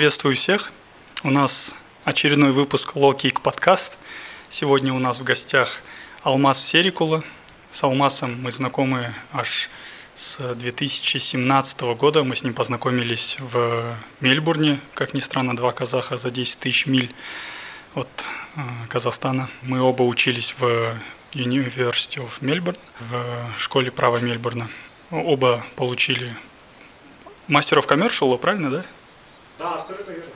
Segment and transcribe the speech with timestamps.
[0.00, 0.72] Приветствую всех.
[1.24, 1.74] У нас
[2.04, 3.98] очередной выпуск Kick подкаст.
[4.48, 5.80] Сегодня у нас в гостях
[6.22, 7.22] Алмаз Серикула.
[7.70, 9.68] С Алмасом мы знакомы аж
[10.16, 12.24] с 2017 года.
[12.24, 17.12] Мы с ним познакомились в Мельбурне, как ни странно, два казаха за 10 тысяч миль
[17.94, 18.08] от
[18.56, 19.50] э, Казахстана.
[19.60, 20.96] Мы оба учились в
[21.34, 24.70] University of Melbourne, в школе права Мельбурна.
[25.10, 26.34] Оба получили
[27.48, 28.86] мастеров коммершала, правильно, да?
[29.60, 30.30] Да, абсолютно верно.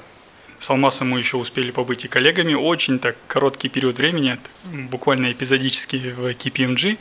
[0.59, 2.53] С Алмасом мы еще успели побыть и коллегами.
[2.53, 6.99] Очень так короткий период времени, буквально эпизодически в KPMG,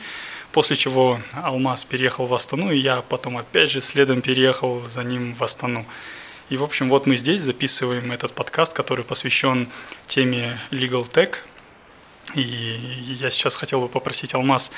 [0.50, 5.34] после чего Алмаз переехал в Астану, и я потом опять же следом переехал за ним
[5.34, 5.84] в Астану.
[6.48, 9.68] И, в общем, вот мы здесь записываем этот подкаст, который посвящен
[10.06, 11.34] теме Legal Tech.
[12.34, 14.70] И я сейчас хотел бы попросить Алмаз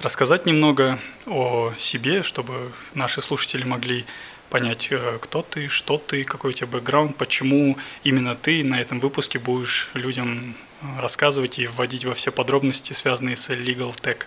[0.00, 4.06] рассказать немного о себе, чтобы наши слушатели могли
[4.50, 9.00] понять, э, кто ты, что ты, какой у тебя бэкграунд, почему именно ты на этом
[9.00, 14.22] выпуске будешь людям э, рассказывать и вводить во все подробности, связанные с Legal Tech.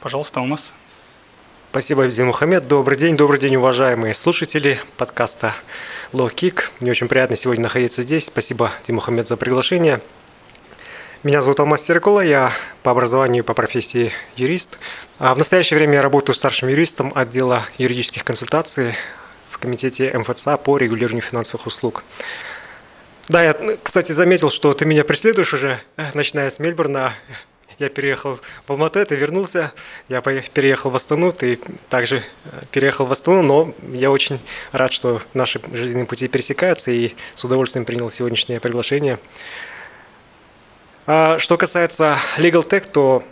[0.00, 0.72] Пожалуйста, Алмаз.
[1.70, 2.68] Спасибо, Абдин Мухаммед.
[2.68, 5.54] Добрый день, добрый день, уважаемые слушатели подкаста
[6.12, 6.64] Low Kick.
[6.78, 8.26] Мне очень приятно сегодня находиться здесь.
[8.26, 10.00] Спасибо, Дим Мухаммед, за приглашение.
[11.24, 14.78] Меня зовут Алмаз Серкула, я по образованию и по профессии юрист.
[15.18, 18.94] А в настоящее время я работаю старшим юристом отдела юридических консультаций
[19.64, 22.04] комитете МФЦА по регулированию финансовых услуг.
[23.28, 25.78] Да, я, кстати, заметил, что ты меня преследуешь уже,
[26.12, 27.14] начиная с Мельбурна.
[27.78, 29.72] Я переехал в Алматы, ты вернулся.
[30.10, 32.22] Я переехал в Астану, ты также э,
[32.70, 34.38] переехал в Астану, но я очень
[34.72, 39.18] рад, что наши жизненные пути пересекаются, и с удовольствием принял сегодняшнее приглашение.
[41.06, 43.24] А что касается Legal Tech, то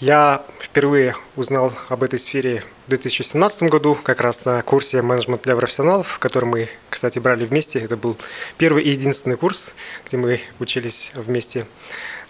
[0.00, 6.18] я впервые узнал об этой сфере 2017 году, как раз на курсе «Менеджмент для профессионалов»,
[6.18, 7.78] который мы, кстати, брали вместе.
[7.78, 8.16] Это был
[8.58, 9.74] первый и единственный курс,
[10.06, 11.66] где мы учились вместе.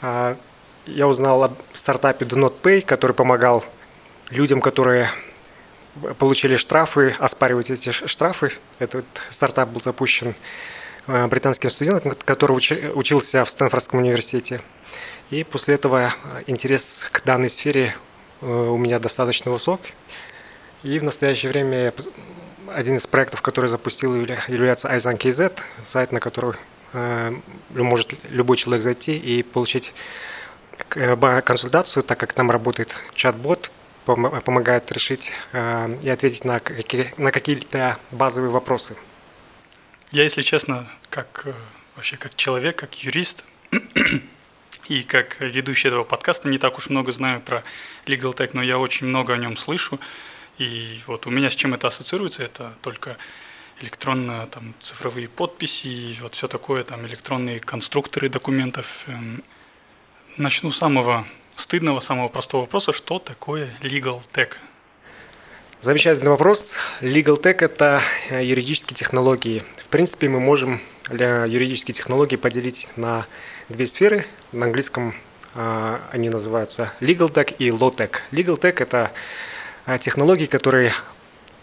[0.03, 0.37] А,
[0.87, 3.65] я узнал о стартапе Do Not Pay, который помогал
[4.28, 5.10] людям, которые
[6.19, 8.53] получили штрафы, оспаривать эти штрафы.
[8.78, 10.34] Этот стартап был запущен
[11.06, 12.53] э, британским студентом, который
[12.94, 14.60] учился в Стэнфордском университете.
[15.31, 16.12] И после этого
[16.47, 17.94] интерес к данной сфере
[18.42, 19.81] э, у меня достаточно высок.
[20.83, 21.93] И в настоящее время
[22.69, 26.55] один из проектов, который запустил, является Айзан KZ, сайт, на который
[26.93, 27.37] э,
[27.71, 29.93] может любой человек зайти и получить
[30.95, 33.71] э, консультацию, так как там работает чат-бот,
[34.07, 36.59] помогает решить и ответить на
[37.31, 38.97] какие-то базовые вопросы.
[40.11, 41.47] Я, если честно, как
[41.95, 43.45] вообще как человек, как юрист,
[44.91, 47.63] и как ведущий этого подкаста не так уж много знаю про
[48.07, 50.01] Legal Tech, но я очень много о нем слышу.
[50.60, 53.16] И вот у меня с чем это ассоциируется, это только
[53.81, 59.04] электронно там, цифровые подписи, вот все такое, там электронные конструкторы документов.
[59.06, 59.43] Эм,
[60.37, 61.26] начну с самого
[61.56, 64.50] стыдного, самого простого вопроса, что такое Legal Tech?
[65.81, 66.77] Замечательный вопрос.
[67.00, 69.62] Legal Tech– это э, юридические технологии.
[69.78, 70.78] В принципе, мы можем
[71.09, 73.27] для юридических технологий поделить на
[73.71, 74.27] две сферы.
[74.53, 75.15] На английском
[75.54, 78.16] э, они называются Legal Tech и Law Tech.
[78.31, 79.10] Legal Tech– это
[79.95, 80.93] э, технологии, которые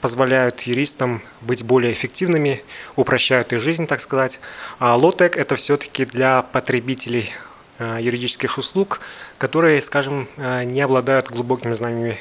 [0.01, 2.61] позволяют юристам быть более эффективными,
[2.95, 4.39] упрощают их жизнь, так сказать.
[4.79, 7.31] А Tech– это все-таки для потребителей
[7.79, 9.01] э, юридических услуг,
[9.37, 12.17] которые, скажем, э, не обладают глубокими знаниями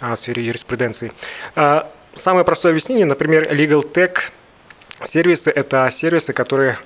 [0.00, 1.12] в сфере юриспруденции.
[2.14, 4.30] Самое простое объяснение, например, Legal Tech
[5.04, 6.78] сервисы– это сервисы, которые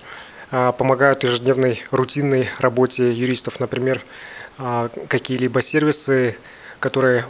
[0.50, 3.58] а, помогают ежедневной рутинной работе юристов.
[3.58, 4.02] Например,
[4.58, 6.36] а, какие-либо сервисы,
[6.78, 7.24] которые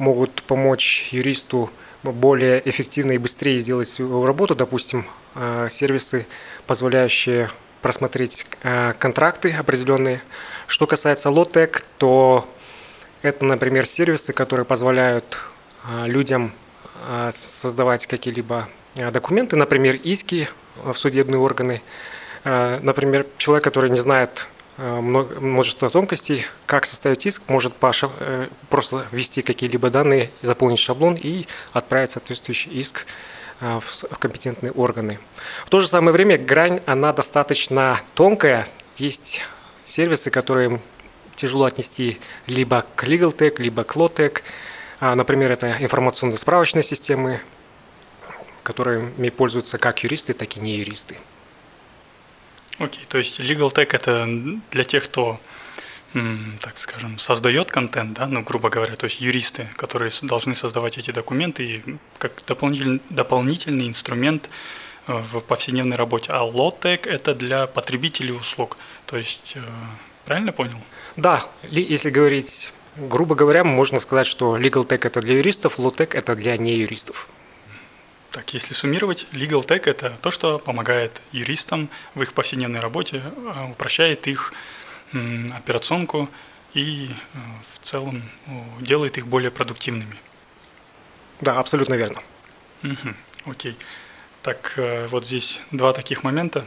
[0.00, 1.70] могут помочь юристу
[2.02, 4.54] более эффективно и быстрее сделать свою работу.
[4.54, 5.04] Допустим,
[5.34, 6.26] а, сервисы,
[6.66, 7.50] позволяющие
[7.82, 8.46] просмотреть
[8.98, 10.20] контракты определенные.
[10.66, 12.46] Что касается Lotec, то
[13.22, 15.38] это, например, сервисы, которые позволяют
[16.04, 16.52] людям
[17.32, 20.46] создавать какие-либо документы, например, иски
[20.76, 21.80] в судебные органы,
[22.44, 28.48] Э, например, человек, который не знает э, множество тонкостей, как составить иск, может Паша э,
[28.68, 33.06] просто ввести какие-либо данные, заполнить шаблон и отправить соответствующий иск
[33.60, 35.18] в компетентные органы.
[35.66, 38.66] В то же самое время грань, она достаточно тонкая.
[38.96, 39.42] Есть
[39.84, 40.80] сервисы, которые
[41.36, 44.40] тяжело отнести либо к LegalTech, либо к LawTech.
[45.00, 47.40] А, например, это информационные справочные системы,
[48.62, 51.16] которыми пользуются как юристы, так и не юристы.
[52.80, 54.26] Окей, то есть legal tech это
[54.70, 55.38] для тех, кто,
[56.60, 61.10] так скажем, создает контент, да, ну, грубо говоря, то есть юристы, которые должны создавать эти
[61.10, 61.82] документы и
[62.18, 64.48] как дополнительный, дополнительный инструмент
[65.06, 68.78] в повседневной работе, а low-tech– это для потребителей услуг.
[69.04, 69.56] То есть,
[70.24, 70.78] правильно понял?
[71.16, 76.16] Да, если говорить грубо говоря, можно сказать, что legal tech это для юристов, low tech
[76.16, 77.28] это для неюристов.
[78.32, 83.66] Так, если суммировать, Legal Tech– это то, что помогает юристам в их повседневной работе, а,
[83.68, 84.52] упрощает их
[85.52, 86.30] операционку
[86.72, 87.38] и э,
[87.74, 88.22] в целом
[88.80, 90.14] делает их более продуктивными.
[91.40, 92.22] Да, абсолютно верно.
[92.84, 93.14] Угу,
[93.46, 93.76] окей.
[94.42, 96.64] Так, э, вот здесь два таких момента.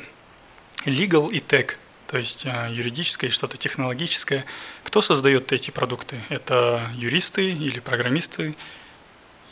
[0.85, 1.75] Legal и Tech,
[2.07, 4.43] то есть э, юридическое и что-то технологическое.
[4.83, 6.19] Кто создает эти продукты?
[6.27, 8.57] Это юристы или программисты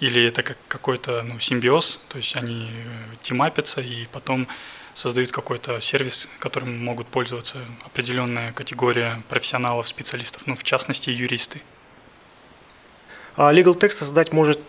[0.01, 4.47] или это как какой-то ну, симбиоз, то есть они э, тимапятся и потом
[4.95, 11.61] создают какой-то сервис, которым могут пользоваться определенная категория профессионалов, специалистов, ну, в частности, юристы.
[13.35, 14.59] А Legal Tech создать может,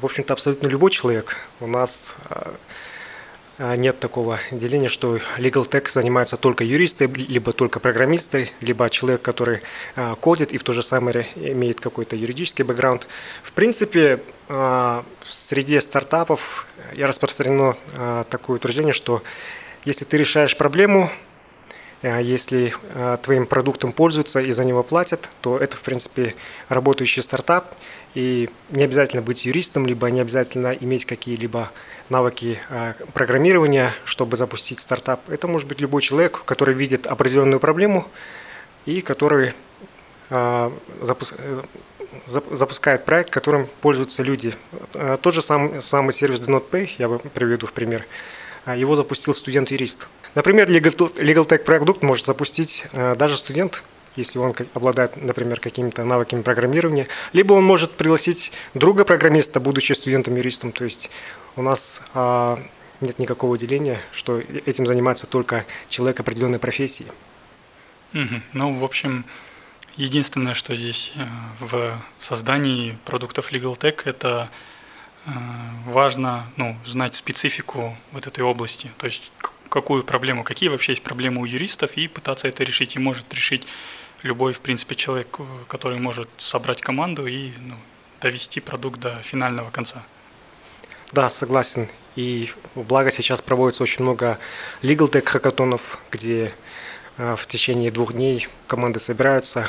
[0.00, 1.36] в общем-то, абсолютно любой человек.
[1.60, 2.54] У нас э,
[3.58, 9.62] нет такого деления, что legal tech занимаются только юристы, либо только программисты, либо человек, который
[9.94, 13.06] а, кодит и в то же самое имеет какой-то юридический бэкграунд.
[13.42, 17.76] В принципе, а, в среде стартапов я распространено
[18.30, 19.22] такое утверждение, что
[19.84, 21.10] если ты решаешь проблему,
[22.02, 22.74] если
[23.22, 26.34] твоим продуктом пользуются и за него платят, то это, в принципе,
[26.68, 27.74] работающий стартап.
[28.16, 31.70] И не обязательно быть юристом, либо не обязательно иметь какие-либо
[32.08, 35.28] навыки а, программирования, чтобы запустить стартап.
[35.28, 38.06] Это может быть любой человек, который видит определенную проблему
[38.86, 39.52] и который
[40.30, 40.72] а,
[42.24, 44.54] запускает проект, которым пользуются люди.
[44.94, 48.06] А, тот же сам, самый сервис Do Not Pay, я приведу в пример,
[48.64, 50.08] его запустил студент-юрист.
[50.34, 53.82] Например, Legal Tech продукт может запустить даже студент,
[54.16, 60.72] если он обладает, например, какими-то навыками программирования, либо он может пригласить друга программиста, будучи студентом-юристом.
[60.72, 61.10] То есть
[61.54, 62.58] у нас а,
[63.00, 67.06] нет никакого деления, что этим занимается только человек определенной профессии.
[68.52, 69.26] Ну, в общем,
[69.96, 71.26] единственное, что здесь э,
[71.60, 74.48] в создании продуктов Legal Tech, это
[75.26, 75.30] э,
[75.86, 79.32] важно ну, знать специфику вот этой области, то есть
[79.68, 82.96] какую проблему, какие вообще есть проблемы у юристов, и пытаться это решить.
[82.96, 83.66] И может решить
[84.22, 87.74] любой, в принципе, человек, который может собрать команду и ну,
[88.20, 90.02] довести продукт до финального конца.
[91.12, 91.88] Да, согласен.
[92.16, 94.38] И благо сейчас проводится очень много
[94.82, 96.52] legal tech хакатонов, где
[97.18, 99.68] э, в течение двух дней команды собираются.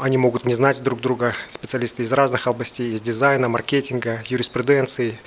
[0.00, 5.18] Они могут не знать друг друга, специалисты из разных областей, из дизайна, маркетинга, юриспруденции,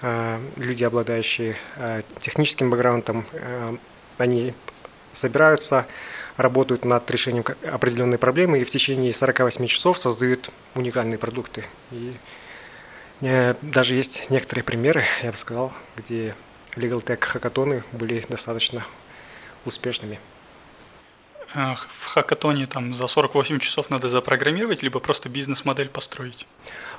[0.00, 3.24] э, люди, обладающие э, техническим бэкграундом.
[4.18, 4.54] Они
[5.12, 5.86] собираются,
[6.42, 11.64] работают над решением определенной проблемы и в течение 48 часов создают уникальные продукты.
[11.90, 12.14] И
[13.22, 16.34] Э, даже есть некоторые примеры, я бы сказал, где
[16.74, 18.84] Legal Tech хакатоны были достаточно
[19.64, 20.18] успешными.
[21.54, 26.48] В хакатоне там за 48 часов надо запрограммировать, либо просто бизнес-модель построить?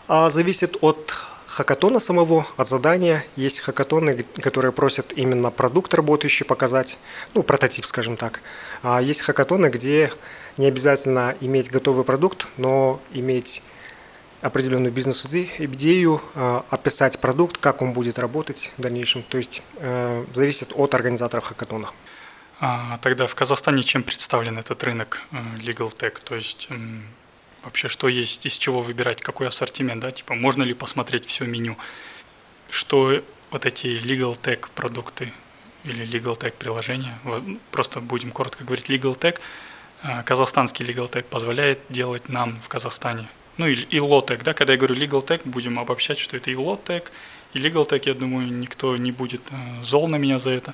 [0.07, 1.15] А, зависит от
[1.53, 3.25] хакатона самого, от задания.
[3.35, 6.97] Есть хакатоны, которые просят именно продукт работающий показать,
[7.33, 8.41] ну, прототип, скажем так.
[8.81, 10.11] А есть хакатоны, где
[10.57, 13.61] не обязательно иметь готовый продукт, но иметь
[14.41, 19.23] определенную бизнес-идею, а, описать продукт, как он будет работать в дальнейшем.
[19.23, 21.89] То есть э, зависит от организаторов хакатона.
[22.59, 26.21] А тогда в Казахстане чем представлен этот рынок э, Legal Tech?
[26.23, 26.67] То есть
[27.63, 30.11] вообще что есть, из чего выбирать, какой ассортимент, да?
[30.11, 31.77] Типа можно ли посмотреть все меню?
[32.69, 35.31] Что вот эти Legal Tech продукты
[35.83, 37.17] или Legal Tech приложения,
[37.71, 39.39] просто будем коротко говорить Legal Tech,
[40.03, 43.27] э, казахстанский Legal Tech позволяет делать нам в Казахстане–
[43.57, 46.55] ну и, и low-tech, да, когда я говорю legal tech, будем обобщать, что это и
[46.55, 47.03] low-tech,
[47.53, 50.73] и legal tech, я думаю, никто не будет э, зол на меня за это.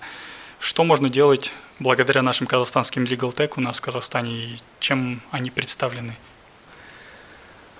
[0.59, 5.51] Что можно делать благодаря нашим казахстанским legal tech у нас в Казахстане и чем они
[5.51, 6.17] представлены?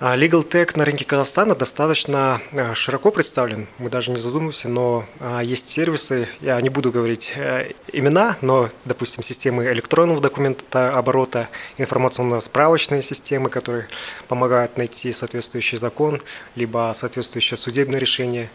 [0.02, 3.68] А, Legal Tech на рынке Казахстана достаточно а, широко представлен.
[3.76, 8.70] Мы даже не задумываемся, но а, есть сервисы, я не буду говорить э, имена, но,
[8.86, 13.88] допустим, системы электронного документа оборота, информационно-справочные системы, которые
[14.26, 16.22] помогают найти соответствующий закон,
[16.54, 18.48] либо соответствующее судебное решение.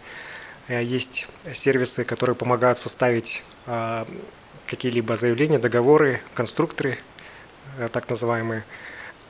[0.68, 3.44] Э, есть сервисы, которые помогают составить
[4.66, 6.98] какие-либо заявления, договоры, конструкторы,
[7.78, 8.64] э, так называемые.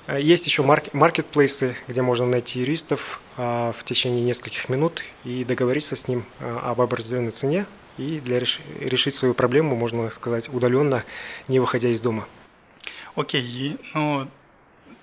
[0.08, 5.96] Э, есть еще маркетплейсы, где можно найти юристов а, в течение нескольких минут и договориться
[5.96, 7.66] с ним а, об определенной цене.
[7.98, 11.04] И для решить свою проблему, можно сказать, удаленно,
[11.48, 12.28] не выходя из дома.
[13.16, 14.28] Окей, но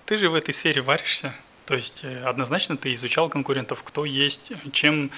[0.05, 1.35] ты же в этой сфере варишься.
[1.65, 5.11] То есть э, однозначно ты изучал конкурентов, кто есть, чем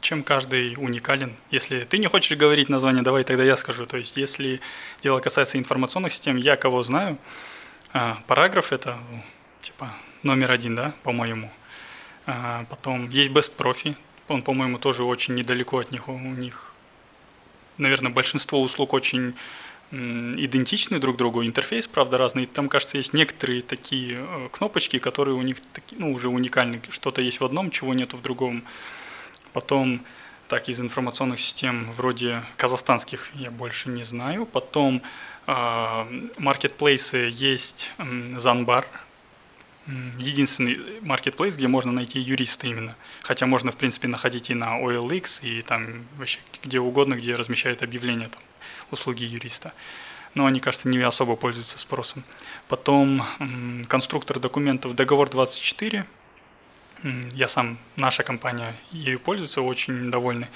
[0.00, 1.36] чем каждый уникален.
[1.52, 3.86] Если ты не хочешь говорить название, давай тогда я скажу.
[3.86, 4.60] То есть, если
[5.00, 7.16] дело касается информационных систем, я кого знаю,
[7.96, 8.98] а, параграф это
[9.62, 9.90] типа
[10.22, 11.50] номер один, да, по-моему.
[12.26, 13.96] А, потом есть Best Profi,
[14.28, 16.08] он, по-моему, тоже очень недалеко от них.
[16.08, 16.74] У них,
[17.78, 19.34] наверное, большинство услуг очень
[19.92, 22.44] идентичны друг другу, интерфейс, правда, разный.
[22.46, 26.82] Там, кажется, есть некоторые такие э, кнопочки, которые у них такие, ну, уже уникальны.
[26.90, 28.64] Что-то есть в одном, чего нету в другом.
[29.52, 30.02] Потом,
[30.48, 34.44] так, из информационных систем вроде казахстанских я больше не знаю.
[34.44, 35.02] Потом
[35.46, 37.90] маркетплейсы есть
[38.36, 38.86] Занбар,
[40.18, 42.96] единственный маркетплейс, где можно найти юриста именно.
[43.22, 47.82] Хотя можно, в принципе, находить и на OLX, и там вообще где угодно, где размещают
[47.82, 48.42] объявления там,
[48.90, 49.72] услуги юриста.
[50.34, 52.24] Но они, кажется, не особо пользуются спросом.
[52.68, 53.22] Потом
[53.88, 56.04] конструктор документов Договор 24.
[57.34, 60.48] Я сам, наша компания ею пользуется, очень довольны.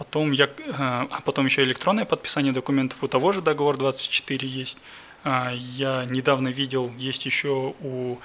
[0.00, 4.78] Потом, я, э, а потом еще электронное подписание документов у того же договор 24 есть.
[5.24, 8.18] А, я недавно видел, есть еще у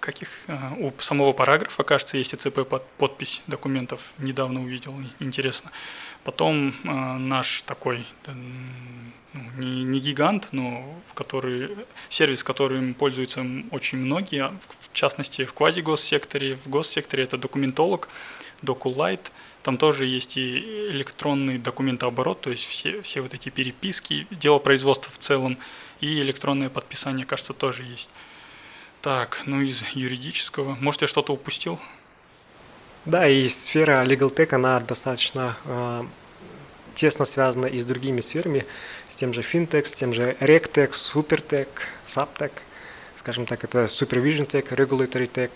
[0.00, 4.12] каких э, у самого параграфа, кажется, есть ИЦП под подпись документов.
[4.18, 5.70] Недавно увидел, интересно.
[6.24, 11.76] Потом наш такой ну, не, не гигант, но в который,
[12.08, 18.08] сервис, которым пользуются очень многие, а в частности в квазигоссекторе, в госсекторе это документолог,
[18.62, 19.20] DocuLight–
[19.62, 20.58] там тоже есть и
[20.90, 25.58] электронный документооборот, то есть все, все вот эти переписки, дело производства в целом,
[26.00, 28.08] и электронное подписание, кажется, тоже есть.
[29.02, 30.76] Так, ну из юридического.
[30.80, 31.78] Может, я что-то упустил?
[33.04, 36.04] Да, и сфера Legal Tech, она достаточно э,
[36.94, 38.66] тесно связана и с другими сферами,
[39.08, 41.68] с тем же FinTech, с тем же RegTech, SuperTech,
[42.06, 42.50] SubTech,
[43.16, 45.50] скажем так, это Supervision Tech, Regulatory Tech,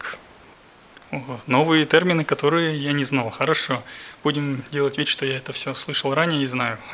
[1.46, 3.28] Новые термины, которые я не знал.
[3.30, 3.82] Хорошо.
[4.24, 6.78] Будем делать вид, что я это все слышал ранее и знаю.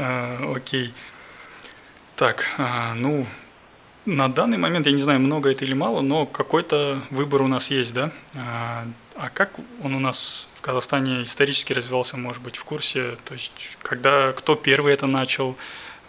[0.00, 0.94] Э, окей.
[2.14, 3.26] Так, а, ну,
[4.06, 7.68] на данный момент, я не знаю, много это или мало, но какой-то выбор у нас
[7.68, 8.12] есть, да?
[8.36, 8.86] А,
[9.16, 9.50] а как
[9.82, 13.16] он у нас в Казахстане исторически развивался, может быть, в курсе?
[13.24, 15.56] То есть, когда, кто первый это начал,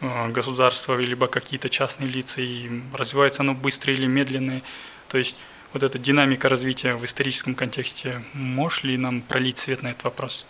[0.02, 4.62] э, государство, либо какие-то частные лица, и развивается оно быстро или медленно?
[5.08, 5.36] То есть,
[5.74, 10.46] вот эта динамика развития в историческом контексте, можешь ли нам пролить свет на этот вопрос?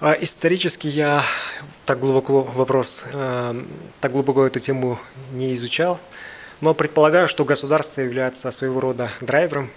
[0.00, 1.22] А, исторически я
[1.84, 3.62] так глубоко вопрос, э,
[4.00, 4.98] так глубоко эту тему
[5.32, 6.00] не изучал,
[6.60, 9.70] но предполагаю, что государство является своего рода драйвером.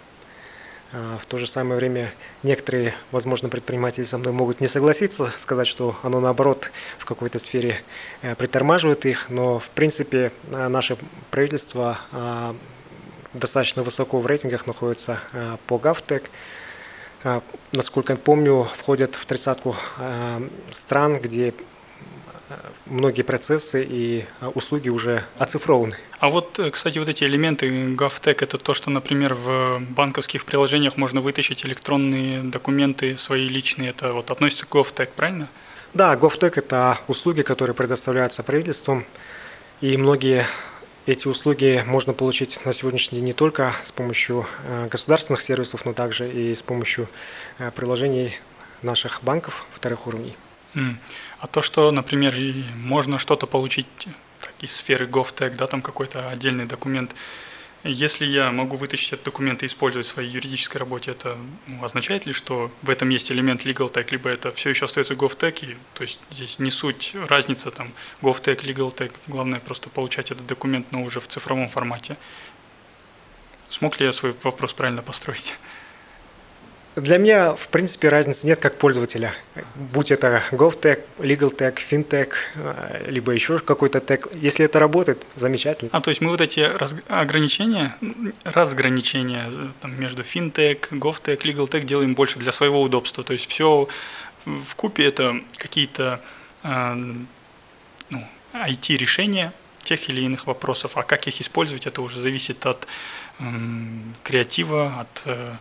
[0.94, 5.68] Э, в то же самое время некоторые, возможно, предприниматели со мной могут не согласиться, сказать,
[5.68, 7.84] что оно наоборот в какой-то сфере
[8.22, 10.98] э, притормаживает их, но в принципе наше
[11.32, 12.00] правительство
[13.34, 16.24] достаточно высоко в рейтингах находится э, по GovTech.
[17.24, 21.54] Э, насколько я помню, входят в тридцатку э, стран, где
[22.86, 25.96] многие процессы и услуги уже оцифрованы.
[26.20, 31.22] А вот, кстати, вот эти элементы GovTech– это то, что, например, в банковских приложениях можно
[31.22, 33.90] вытащить электронные документы свои личные.
[33.90, 35.50] Это вот относится к GovTech, правильно?
[35.94, 39.06] Да, GovTech– это услуги, которые предоставляются правительством,
[39.82, 40.46] и многие
[41.06, 45.94] эти услуги можно получить на сегодняшний день не только с помощью э, государственных сервисов, но
[45.94, 47.10] также и с помощью
[47.60, 48.34] э, приложений
[48.82, 50.36] наших банков вторых уровней.
[51.40, 52.36] А то, что, например,
[52.76, 53.86] можно что-то получить
[54.60, 57.14] из сферы GovTech, да, там какой-то отдельный документ,
[57.84, 61.38] если я могу вытащить этот документ и использовать в своей юридической работе, это
[61.68, 65.16] ну, означает ли, что в этом есть элемент legal tech, либо это все еще остается
[65.16, 70.32] GovTech, и, то есть здесь не суть разница там GovTech, legal tech, главное просто получать
[70.32, 72.16] этот документ, но уже в цифровом формате.
[73.70, 75.56] Смог ли я свой вопрос правильно построить?
[76.96, 79.34] Для меня, в принципе, разницы нет как пользователя.
[79.76, 84.28] Будь это GovTech, LegalTech, FinTech, э, либо еще какой-то тег.
[84.34, 85.90] Если это работает, замечательно.
[85.92, 86.94] А, то есть мы вот эти раз...
[87.08, 87.96] ограничения,
[88.44, 93.24] разграничения э, там, между FinTech, GovTech, LegalTech делаем больше для своего удобства.
[93.24, 93.88] То есть все
[94.46, 96.22] в купе это какие-то
[96.62, 96.94] э,
[98.10, 99.52] ну, IT-решения
[99.84, 100.96] тех или иных вопросов.
[100.96, 102.88] А как их использовать, это уже зависит от
[103.40, 103.44] э,
[104.24, 105.22] креатива, от...
[105.26, 105.56] Э,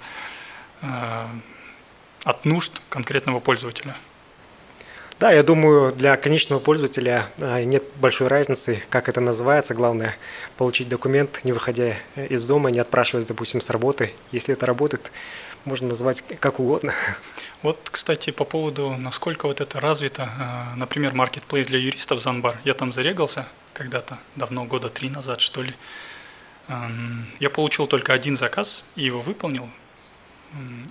[0.82, 3.96] от нужд конкретного пользователя.
[5.22, 9.72] Да, я думаю, для конечного пользователя э, нет большой разницы, как это называется.
[9.72, 10.16] Главное–
[10.56, 14.12] получить документ, не выходя из дома, не отпрашиваясь, допустим, с работы.
[14.32, 15.12] Если это работает,
[15.64, 16.92] можно назвать как угодно.
[17.62, 22.58] Вот, кстати, по поводу, насколько вот это развито, э, например, маркетплейс для юристов Занбар.
[22.64, 25.72] Я там зарегался когда-то, давно, года три назад, что ли.
[26.66, 29.68] Эм, я получил только один заказ и его выполнил,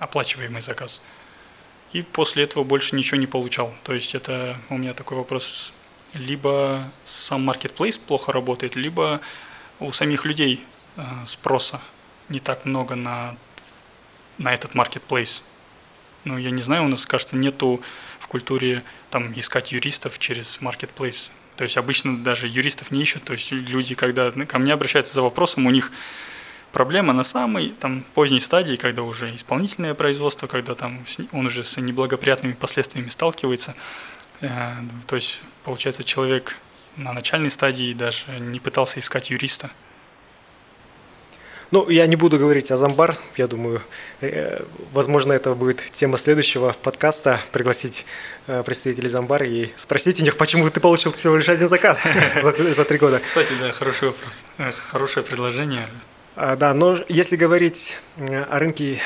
[0.00, 1.00] оплачиваемый заказ.
[1.92, 3.72] И после этого больше ничего не получал.
[3.84, 5.72] То есть это у меня такой вопрос.
[6.14, 9.20] Либо сам маркетплейс плохо работает, либо
[9.80, 10.64] у самих людей
[10.96, 11.80] э, спроса
[12.28, 13.36] не так много на,
[14.38, 15.42] на этот маркетплейс.
[16.24, 17.82] Ну, я не знаю, у нас, кажется, нету
[18.18, 21.30] в культуре там искать юристов через маркетплейс.
[21.56, 23.24] То есть обычно даже юристов не ищут.
[23.24, 25.92] То есть люди, когда ко мне обращаются за вопросом, у них
[26.72, 31.76] проблема на самой там, поздней стадии, когда уже исполнительное производство, когда там он уже с
[31.76, 33.74] неблагоприятными последствиями сталкивается.
[34.40, 34.72] Э,
[35.06, 36.56] то есть, получается, человек
[36.96, 39.70] на начальной стадии даже не пытался искать юриста.
[41.70, 43.16] Ну, я не буду говорить о Замбар.
[43.38, 43.80] Я думаю,
[44.20, 44.62] э,
[44.92, 47.40] возможно, это будет тема следующего подкаста.
[47.50, 48.04] Пригласить
[48.46, 52.04] э, представителей Замбар и спросить у них, почему ты получил всего лишь один заказ
[52.42, 53.22] за три года.
[53.26, 54.44] Кстати, да, хороший вопрос.
[54.90, 55.88] Хорошее предложение.
[56.34, 59.00] А, да, но если говорить о рынке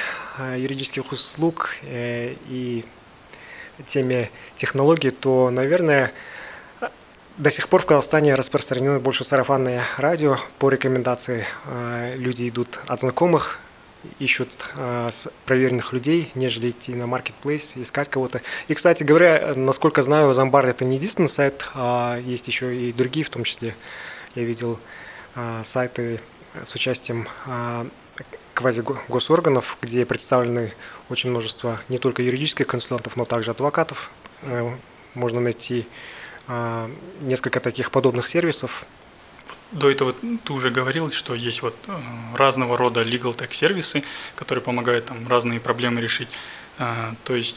[0.57, 2.85] юридических услуг и
[3.87, 6.13] теме технологий, то, наверное,
[7.37, 10.39] до сих пор в Казахстане распространено больше сарафанное радио.
[10.59, 13.59] По рекомендации э, люди идут от знакомых,
[14.19, 15.11] ищут э,
[15.45, 18.41] проверенных людей, нежели идти на маркетплейс, искать кого-то.
[18.69, 23.25] И, кстати говоря, насколько знаю, Замбар это не единственный сайт, а есть еще и другие,
[23.27, 23.75] в том числе
[24.35, 24.79] я видел
[25.35, 26.21] э, сайты
[26.65, 27.29] с участием
[28.55, 30.73] квази-госорганов, где представлены
[31.11, 34.11] очень множество не только юридических консультантов, но также адвокатов.
[35.15, 35.87] Можно найти
[36.49, 38.87] а, несколько таких подобных сервисов.
[39.73, 41.99] До этого ты уже говорил, что есть вот э,
[42.35, 44.05] разного рода legal tech сервисы,
[44.37, 46.29] которые помогают там разные проблемы решить.
[46.79, 47.57] А, то есть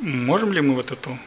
[0.00, 1.18] можем ли мы вот эту,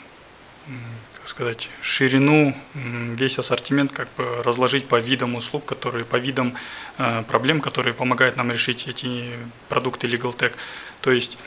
[1.22, 6.56] как сказать, ширину, весь ассортимент как бы разложить по видам услуг, которые по видам
[6.98, 9.38] э, проблем, которые помогают нам решить эти
[9.70, 10.54] продукты legal tech.
[11.02, 11.38] То есть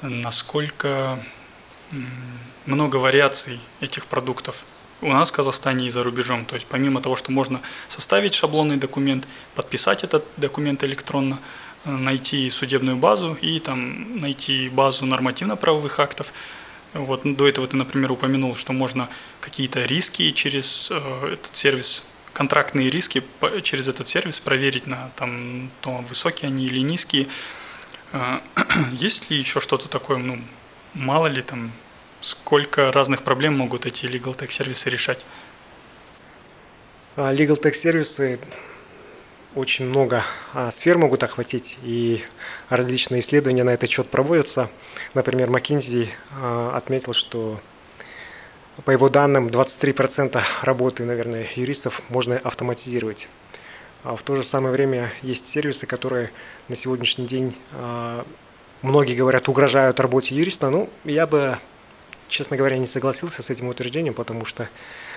[0.00, 1.22] насколько
[2.64, 4.64] много вариаций этих продуктов
[5.00, 6.44] у нас в Казахстане и за рубежом.
[6.44, 11.38] То есть помимо того, что можно составить шаблонный документ, подписать этот документ электронно,
[11.84, 16.32] э, найти судебную базу и там найти базу нормативно-правовых актов.
[16.94, 19.08] Вот до этого ты, например, упомянул, что можно
[19.40, 23.22] какие-то риски через э, этот сервис, контрактные риски
[23.62, 27.28] через этот сервис проверить на там то высокие они или низкие.
[28.12, 28.40] Э,
[28.92, 30.38] есть ли еще что-то такое, ну
[30.94, 31.72] мало ли там
[32.20, 35.24] Сколько разных проблем могут эти legal tech сервисы решать?
[37.14, 38.40] А, legal tech сервисы
[39.54, 42.22] очень много а, сфер могут охватить, и
[42.68, 44.68] различные исследования на этот счет проводятся.
[45.14, 47.60] Например, McKinsey а, отметил, что
[48.84, 53.28] по его данным 23% работы, наверное, юристов можно автоматизировать.
[54.04, 56.30] А в то же самое время есть сервисы, которые
[56.68, 57.56] на сегодняшний день
[58.82, 60.70] многие говорят угрожают работе юриста.
[60.70, 61.58] Ну, я бы
[62.28, 64.68] честно говоря, не согласился с этим утверждением, потому что,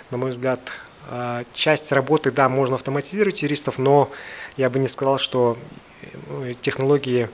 [0.09, 0.90] на мой взгляд, а,
[1.53, 4.11] часть работы, да, можно автоматизировать юристов, но
[4.57, 5.57] я бы не сказал, что
[6.01, 7.29] э, технологии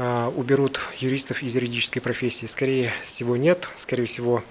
[0.00, 2.46] а, уберут юристов из юридической профессии.
[2.46, 3.68] Скорее всего, нет.
[3.76, 4.44] Скорее всего,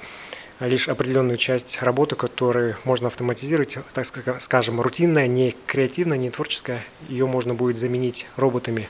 [0.59, 4.05] лишь определенную часть работы, которую можно автоматизировать, так
[4.41, 8.89] скажем, рутинная, не креативная, не творческая, ее можно будет заменить роботами.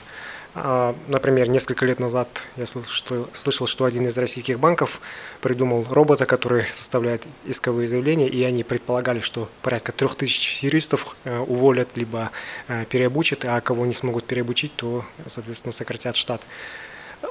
[0.60, 5.02] А, например, несколько лет назад я слышал что, слышал, что один из российских банков
[5.40, 11.38] придумал робота, который составляет исковые заявления, и они предполагали, что порядка трех тысяч юристов э,
[11.38, 12.32] уволят, либо
[12.68, 16.42] э, переобучат, а кого не смогут переобучить, то, соответственно, сократят штат.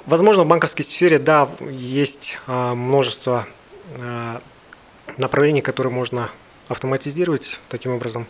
[0.05, 3.47] Возможно, в банковской сфере, да, есть а, множество
[4.01, 4.41] а,
[5.17, 6.31] направлений, которые можно
[6.69, 8.27] автоматизировать таким образом.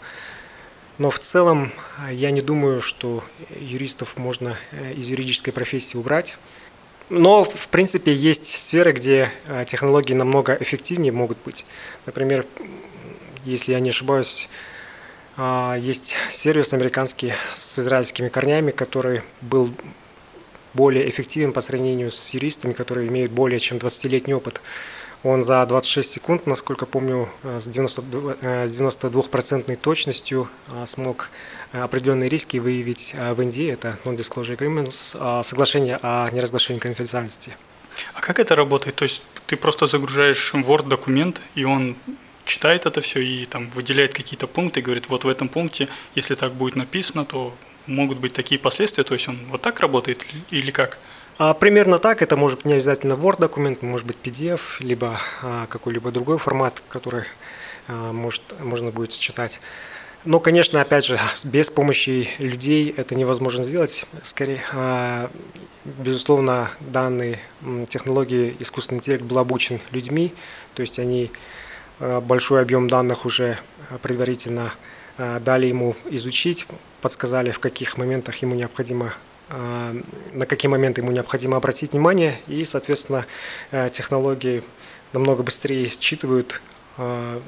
[0.98, 1.70] Но в целом
[2.08, 3.22] э, я не думаю, что
[3.60, 6.36] юристов можно э, из юридической профессии убрать.
[7.10, 11.64] Но, в принципе, есть сферы, где э, технологии намного эффективнее могут быть.
[12.06, 12.46] Например,
[13.44, 14.48] если я не ошибаюсь,
[15.78, 19.70] есть сервис американский с израильскими корнями, который был
[20.72, 24.62] более эффективен по сравнению с юристами, которые имеют более чем 20-летний опыт.
[25.26, 31.30] Он за 26 секунд, насколько помню, э, с 92% э, точностью э, смог
[31.72, 33.68] определенные риски выявить в Индии.
[33.72, 37.56] Это Non-Disclosure Agreements, соглашение о неразглашении конфиденциальности.
[38.14, 38.94] А как это работает?
[38.94, 41.96] То есть ты просто загружаешь Word документ, и он
[42.44, 46.36] читает это все и там выделяет какие-то пункты и говорит, вот в этом пункте, если
[46.36, 47.52] так будет написано, то
[47.86, 49.02] могут быть такие последствия.
[49.02, 50.98] То есть он вот так работает или как?
[51.38, 55.66] А, примерно так, это может быть не обязательно Word документ, может быть PDF, либо а,
[55.66, 57.24] какой-либо другой формат, который
[57.88, 59.60] а, может, можно будет считать.
[60.24, 64.06] Но, конечно, опять же, без помощи людей это невозможно сделать.
[64.22, 65.30] Скорее, а,
[65.84, 67.38] безусловно, данные
[67.90, 70.32] технологии искусственный интеллект был обучен людьми,
[70.74, 71.30] то есть они
[71.98, 73.58] большой объем данных уже
[74.02, 74.72] предварительно
[75.16, 76.66] дали ему изучить,
[77.00, 79.14] подсказали, в каких моментах ему необходимо
[79.48, 83.26] на какие моменты ему необходимо обратить внимание, и, соответственно,
[83.92, 84.64] технологии
[85.12, 86.60] намного быстрее считывают
[86.98, 87.40] Э,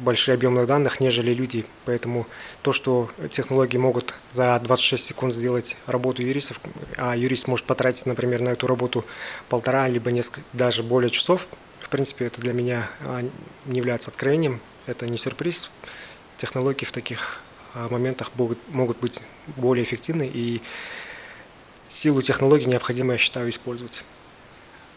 [0.00, 1.64] большие объемы данных, нежели люди.
[1.86, 2.26] Поэтому
[2.60, 6.60] то, что технологии могут за 26 секунд сделать работу юристов,
[6.98, 9.04] а юрист может потратить, например, на эту работу
[9.48, 11.48] полтора, либо несколько, даже более часов,
[11.80, 13.22] в принципе, это для меня а,
[13.66, 15.70] не является откровением, это не сюрприз.
[16.36, 17.40] Технологии в таких
[17.72, 19.22] а, моментах могут, могут быть
[19.56, 20.60] более эффективны, и
[21.92, 24.02] силу технологий необходимо, я считаю, использовать.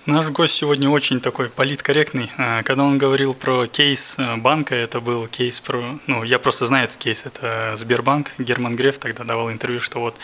[0.05, 2.31] Наш гость сегодня очень такой политкорректный.
[2.38, 5.99] А, когда он говорил про кейс э, банка, это был кейс про...
[6.05, 8.31] Ну, я просто знаю этот кейс, это Сбербанк.
[8.38, 10.15] Герман Греф тогда давал интервью, что вот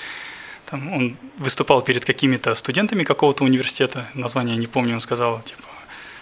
[0.69, 5.67] там он выступал перед какими-то студентами какого-то университета, название не помню, он сказал, типа,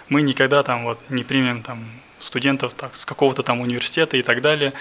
[0.08, 1.84] мы никогда там вот не примем там
[2.18, 4.72] студентов так, с какого-то там университета и так далее.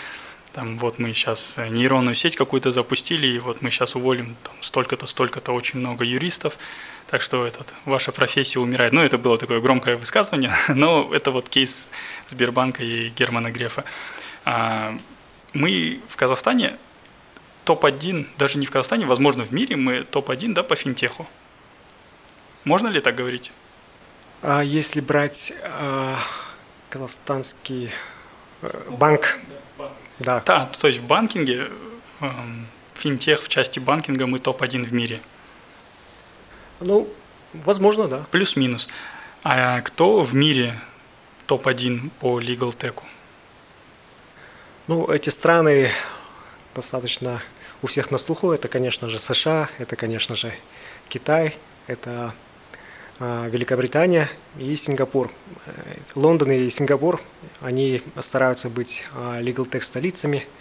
[0.53, 5.05] Там вот мы сейчас нейронную сеть какую-то запустили, и вот мы сейчас уволим там столько-то,
[5.05, 6.57] столько-то очень много юристов.
[7.07, 8.91] Так что этот, ваша профессия умирает.
[8.91, 11.89] Ну, это было такое громкое высказывание, но это вот кейс
[12.29, 13.83] Сбербанка и Германа Грефа.
[14.45, 14.97] А,
[15.53, 16.77] мы в Казахстане
[17.65, 21.27] топ-1, даже не в Казахстане, возможно, в мире мы топ-1 да, по финтеху.
[22.63, 23.51] Можно ли так говорить?
[24.41, 26.19] А если брать а,
[26.89, 27.91] казахстанский
[28.63, 29.58] а, банк, да.
[30.19, 31.69] Да, то есть в банкинге,
[32.21, 32.29] э,
[32.95, 35.21] финтех в части банкинга мы топ-1 в мире–
[36.79, 37.09] ну,
[37.53, 38.25] возможно, да.
[38.31, 38.87] Плюс-минус.
[39.43, 40.79] А кто в мире
[41.45, 43.03] топ-1 по Legal Tech?
[44.87, 45.89] Ну, эти страны
[46.73, 47.41] достаточно
[47.81, 48.51] у всех на слуху.
[48.51, 50.53] Это, конечно же, США, это, конечно же,
[51.09, 52.33] Китай, это
[53.19, 55.31] Великобритания и Сингапур.
[55.65, 55.71] Э,
[56.15, 57.21] Лондон и Сингапур,
[57.61, 60.45] они стараются быть э, Legal Tech столицами–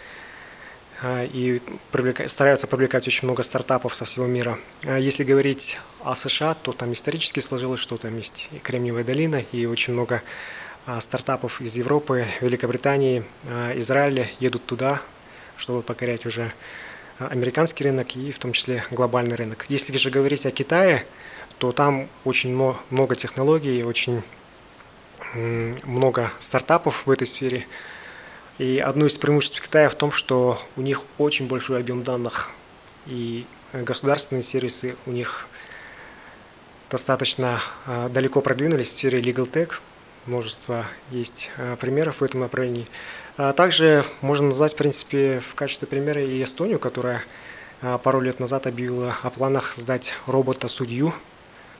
[1.00, 1.60] а, и
[2.26, 4.58] стараются привлекать очень много стартапов со всего мира.
[4.82, 9.44] А если говорить о США, то там исторически сложилось, что там есть и Кремниевая долина,
[9.52, 10.22] и очень много
[10.86, 13.24] а, стартапов из Европы, Великобритании,
[13.76, 15.00] Израиля едут туда,
[15.56, 16.52] чтобы покорять уже
[17.18, 19.66] американский рынок и в том числе глобальный рынок.
[19.68, 21.04] Если же говорить о Китае,
[21.58, 22.54] то там очень
[22.90, 24.22] много технологий, очень
[25.34, 27.66] много стартапов в этой сфере.
[28.58, 32.50] И одно из преимуществ Китая в том, что у них очень большой объем данных,
[33.06, 35.46] и государственные сервисы у них
[36.90, 39.74] достаточно а, далеко продвинулись в сфере legal tech.
[40.26, 42.88] Множество есть а, примеров в этом направлении.
[43.36, 47.22] А также можно назвать, в принципе, в качестве примера и Эстонию, которая
[48.02, 51.14] пару лет назад объявила о планах сдать робота-судью,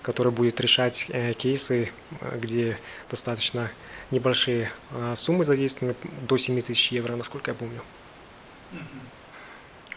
[0.03, 1.93] который будет решать э, кейсы,
[2.37, 2.79] где
[3.11, 3.71] достаточно
[4.11, 7.83] небольшие а, суммы задействованы, до 7 тысяч евро, насколько я помню.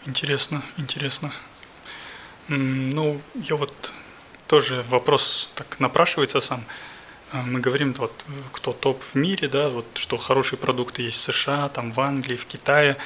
[0.06, 1.32] Интересно, интересно.
[2.48, 3.92] Ну, я вот
[4.46, 6.64] тоже вопрос так напрашивается сам.
[7.32, 8.12] Мы говорим, вот,
[8.52, 12.36] кто топ в мире, да, вот, что хорошие продукты есть в США, там, в Англии,
[12.36, 12.98] в Китае.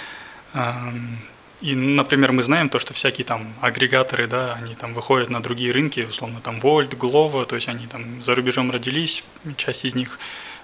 [1.62, 5.72] И, например, мы знаем то, что всякие там агрегаторы, да, они там выходят на другие
[5.72, 9.24] рынки, условно там Volt, Glovo, то есть они там за рубежом родились,
[9.56, 10.18] часть из них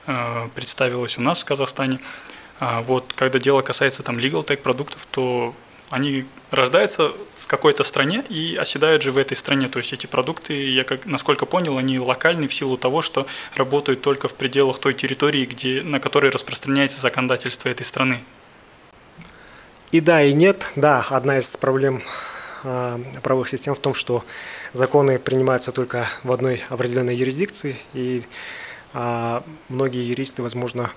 [0.06, 2.00] Э, представилась у нас в Казахстане.
[2.58, 5.54] А вот когда дело касается там legal tech продуктов, то
[5.90, 9.68] они рождаются в какой-то стране и оседают же в этой стране.
[9.68, 14.02] То есть эти продукты, я как, насколько понял, они локальны в силу того, что работают
[14.02, 18.24] только в пределах той территории, где, на которой распространяется законодательство этой страны.
[19.92, 20.66] И да, и нет.
[20.74, 22.02] Да, одна из проблем
[22.64, 24.24] э, правовых систем в том, что
[24.72, 28.22] законы принимаются только в одной определенной юрисдикции, и
[28.94, 30.90] а многие юристы, возможно,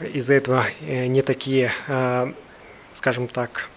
[0.00, 2.32] из-за этого э, не такие, э,
[2.94, 3.68] скажем так,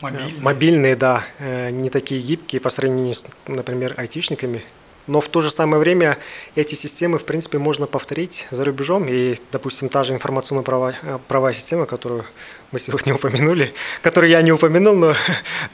[0.00, 4.62] мобильные, мобильные да, э, не такие гибкие по сравнению с, например, айтишниками.
[5.06, 6.18] Но в то же самое время
[6.54, 9.06] эти системы, в принципе, можно повторить за рубежом.
[9.08, 12.26] И, допустим, та же информационно-правовая система, которую
[12.72, 15.14] мы сегодня упомянули, которую я не упомянул, но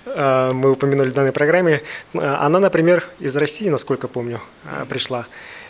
[0.52, 1.82] мы упомянули в данной программе,
[2.14, 4.40] она, например, из России, насколько помню,
[4.88, 5.26] пришла.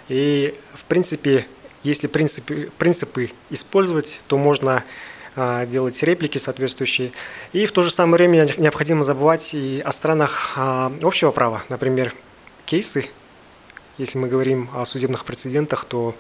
[0.08, 1.46] И, в принципе,
[1.82, 4.84] если принципы, принципы использовать, то можно
[5.34, 7.12] а, делать реплики соответствующие.
[7.52, 12.14] И в то же самое время необходимо забывать и о странах общего права, например,
[12.66, 13.06] кейсы.
[13.98, 16.14] Если мы говорим о судебных прецедентах, то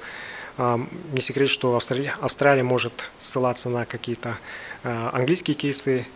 [0.58, 4.38] Не секрет, что Австралия, Австралия может ссылаться на какие-то
[4.86, 6.06] английские кейсы,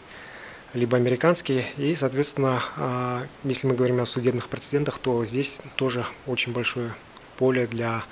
[0.75, 1.67] либо американские.
[1.77, 6.95] И, соответственно, если мы говорим о судебных прецедентах, то здесь тоже очень большое
[7.37, 8.05] поле для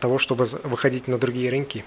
[0.00, 1.84] того, чтобы выходить на другие рынки.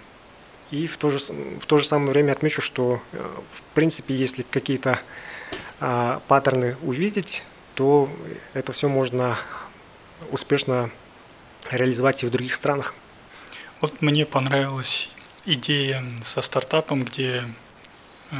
[0.71, 4.99] И в то же, в то же самое время отмечу, что, в принципе, если какие-то
[5.79, 8.09] паттерны увидеть, то
[8.53, 9.37] это все можно
[10.31, 10.89] успешно
[11.69, 12.93] реализовать и в других странах.
[13.81, 15.09] Вот мне понравилась
[15.45, 17.43] идея со стартапом, где э,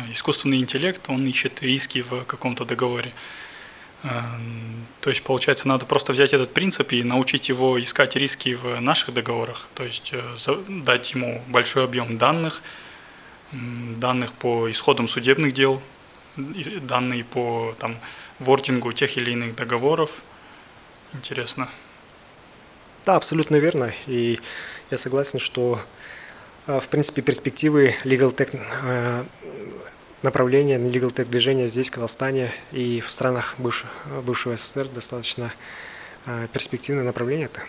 [0.10, 3.14] искусственный интеллект, он ищет риски в каком-то договоре.
[4.04, 8.80] Эм, то есть, получается, надо просто взять этот принцип и научить его искать риски в
[8.80, 9.68] наших договорах.
[9.74, 12.62] То есть, э, дать ему большой объем данных,
[13.52, 15.82] данных по исходам судебных дел,
[16.36, 17.98] данные по там,
[18.40, 20.22] вордингу тех или иных договоров.
[21.14, 21.70] Интересно.
[23.06, 23.94] Да, абсолютно верно.
[24.08, 24.40] И
[24.92, 25.80] я согласен, что
[26.68, 28.50] в принципе перспективы Legal Tech
[28.84, 29.24] э,
[30.22, 33.90] направления Legal Tech движения здесь, в Казахстане и в странах бывшего,
[34.22, 35.54] бывшего СССР достаточно
[36.54, 37.62] перспективное направление это.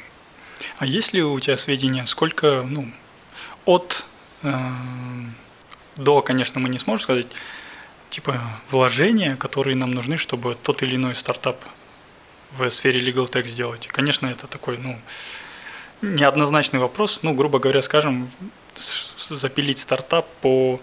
[0.79, 2.91] А есть ли у тебя сведения, сколько, ну,
[3.65, 4.07] от
[4.43, 4.53] э,
[5.97, 7.27] до, конечно, мы не сможем сказать,
[8.11, 11.63] типа вложения, которые нам нужны, чтобы тот или иной стартап
[12.53, 13.87] в сфере legal tech сделать.
[13.89, 14.99] Конечно, это такой, ну,
[16.03, 17.21] неоднозначный вопрос.
[17.23, 18.31] Ну, грубо говоря, скажем,
[19.29, 20.81] запилить стартап по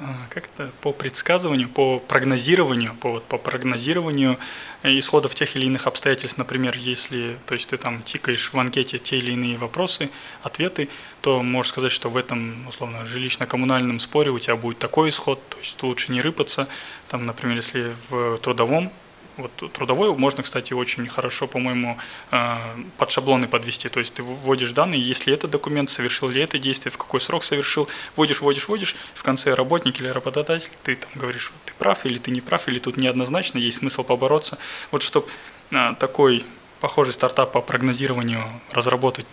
[0.00, 4.38] а, как это, по предсказыванию, по прогнозированию, по, вот, по прогнозированию
[4.84, 9.18] исходов тех или иных обстоятельств, например, если, то есть ты там тикаешь в анкете те
[9.18, 10.10] или иные вопросы,
[10.44, 10.88] ответы,
[11.20, 15.58] то можешь сказать, что в этом, условно, жилищно-коммунальном споре у тебя будет такой исход, то
[15.58, 16.68] есть лучше не рыпаться,
[17.08, 18.92] там, например, если в трудовом
[19.38, 21.96] вот трудовой можно, кстати, очень хорошо, по-моему,
[22.30, 22.56] э,
[22.98, 23.88] под шаблоны подвести.
[23.88, 27.44] То есть ты вводишь данные, если этот документ, совершил ли это действие, в какой срок
[27.44, 32.18] совершил, вводишь, вводишь, вводишь, в конце работник или работодатель, ты там говоришь, ты прав или
[32.18, 34.58] ты не прав, или тут неоднозначно, есть смысл побороться.
[34.90, 35.28] Вот чтобы
[35.70, 36.44] э, такой
[36.80, 39.26] похожий стартап по прогнозированию разработать,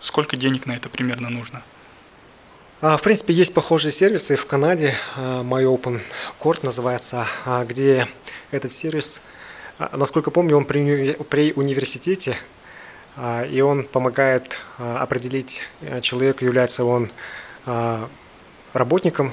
[0.00, 1.62] сколько денег на это примерно нужно?
[2.80, 4.94] А, в принципе, есть похожие сервисы в Канаде.
[5.16, 6.02] А, My Open
[6.38, 8.06] Court называется, а, где
[8.50, 9.22] этот сервис
[9.92, 12.36] насколько помню, он при, при университете,
[13.16, 17.10] а, и он помогает а, определить, э, человек является он
[18.74, 19.32] работником,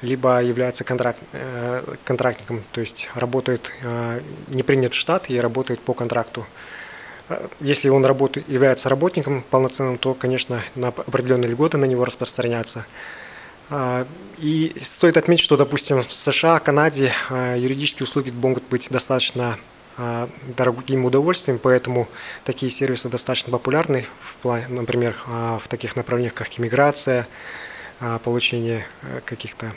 [0.00, 3.72] либо является контракт, э, контрактником, то есть работает,
[4.48, 6.44] не принят в штат и работает по контракту.
[7.60, 12.84] Если он работает, является работником полноценным, то, конечно, на определенные льготы на него распространяются.
[14.38, 19.58] И стоит отметить, что, допустим, в США, Канаде юридические услуги могут быть достаточно
[20.56, 22.08] дорогим удовольствием, поэтому
[22.44, 27.28] такие сервисы достаточно популярны, в плане, например, в таких направлениях, как иммиграция,
[28.24, 28.86] получение
[29.24, 29.72] каких-то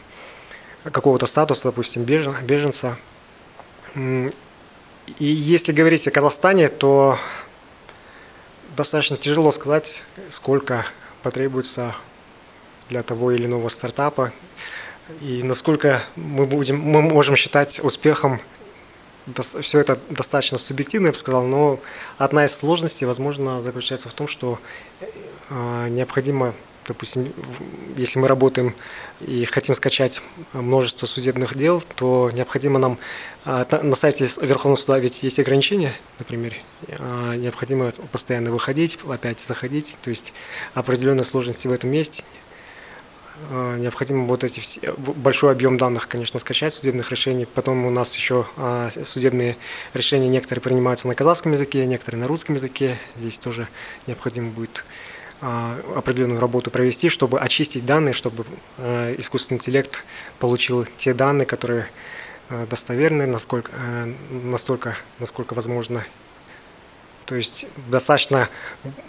[0.83, 2.97] какого-то статуса, допустим, беженца.
[3.95, 7.17] И если говорить о Казахстане, то
[8.75, 10.85] достаточно тяжело сказать, сколько
[11.21, 11.95] потребуется
[12.89, 14.31] для того или иного стартапа
[15.21, 18.39] и насколько мы будем, мы можем считать успехом.
[19.61, 21.79] Все это достаточно субъективно, я бы сказал, но
[22.17, 24.59] одна из сложностей, возможно, заключается в том, что
[25.49, 26.53] э, необходимо,
[26.87, 27.33] допустим,
[27.97, 28.75] если мы работаем
[29.21, 30.21] и хотим скачать
[30.53, 32.99] множество судебных дел, то необходимо нам
[33.45, 36.53] э, на сайте Верховного суда ведь есть ограничения, например,
[36.87, 40.33] э, необходимо постоянно выходить, опять заходить, то есть
[40.75, 42.23] определенные сложности в этом есть.
[43.49, 47.45] Э, необходимо вот эти все, большой объем данных, конечно, скачать судебных решений.
[47.45, 49.57] Потом у нас еще а, судебные
[49.93, 52.97] решения некоторые принимаются на казахском языке, некоторые на русском языке.
[53.15, 53.67] Здесь тоже
[54.07, 54.85] необходимо будет
[55.41, 58.45] а, определенную работу провести, чтобы очистить данные, чтобы
[58.77, 60.03] а, искусственный интеллект
[60.39, 61.87] получил те данные, которые
[62.69, 63.71] достоверны, насколько,
[64.29, 66.05] настолько, насколько возможно,
[67.25, 68.49] то есть достаточно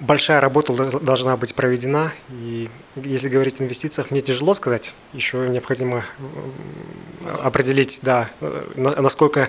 [0.00, 2.12] большая работа должна быть проведена.
[2.30, 4.94] И если говорить о инвестициях, мне тяжело сказать.
[5.12, 6.04] Еще необходимо
[7.42, 8.30] определить, да,
[8.74, 9.48] насколько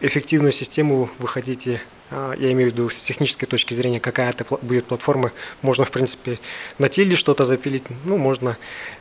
[0.00, 4.44] эффективную систему вы хотите а, я имею в виду с технической точки зрения, какая это
[4.62, 5.30] будет платформа.
[5.62, 6.40] Можно, в принципе,
[6.78, 8.56] на тильде что-то запилить, ну, можно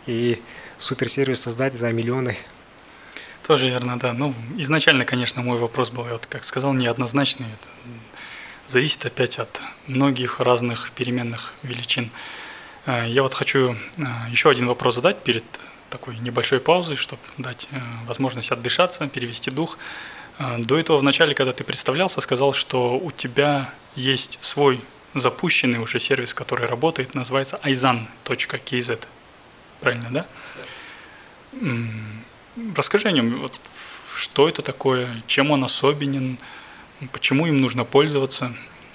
[0.06, 0.42] и
[0.78, 2.38] суперсервис создать за миллионы.
[3.48, 4.14] Тоже верно, да.
[4.14, 7.48] Ну, изначально, конечно, мой вопрос был, вот, как сказал, неоднозначный.
[7.48, 7.70] Это
[8.70, 12.12] зависит опять от многих разных переменных величин.
[12.86, 15.44] Э, я вот хочу э, еще один вопрос задать перед
[15.90, 19.78] такой небольшой паузой, чтобы дать э, возможность отдышаться, перевести дух.
[20.58, 24.80] До этого в начале, когда ты представлялся, сказал, что у тебя есть свой
[25.14, 29.00] запущенный уже сервис, который работает, называется aizan.kz.
[29.82, 30.26] Правильно, да?
[32.74, 33.38] Расскажи о нем.
[33.42, 33.60] Вот,
[34.16, 36.38] что это такое, чем он особенен,
[37.08, 38.54] почему им нужно пользоваться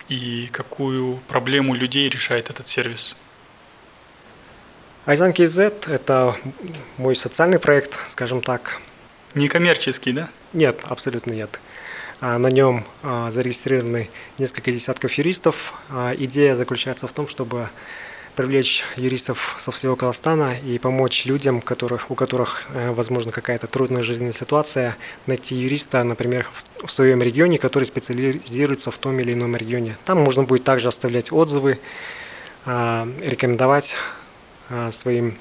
[0.09, 3.17] и какую проблему людей решает этот сервис?
[5.07, 6.37] Айзан KZ– это
[6.97, 8.81] мой социальный проект, скажем так.
[9.35, 10.29] Некоммерческий, да?
[10.53, 11.59] Нет, абсолютно нет.
[12.21, 15.75] А, на нем а, зарегистрированы несколько десятков юристов.
[15.91, 17.69] А, идея заключается в том, чтобы
[18.37, 24.03] привлечь юристов со всего Казахстана и помочь людям, которых, у которых, э, возможно, какая-то трудная
[24.03, 26.47] жизненная ситуация, найти юриста, например,
[26.85, 29.97] в своем регионе, который специализируется в том или ином регионе.
[30.05, 31.79] Там можно будет также оставлять отзывы,
[32.67, 33.95] рекомендовать
[34.91, 35.37] своим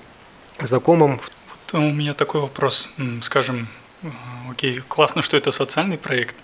[0.59, 1.21] знакомым.
[1.71, 2.89] У меня такой вопрос,
[3.21, 3.69] скажем,
[4.49, 6.35] окей, классно, что это социальный проект,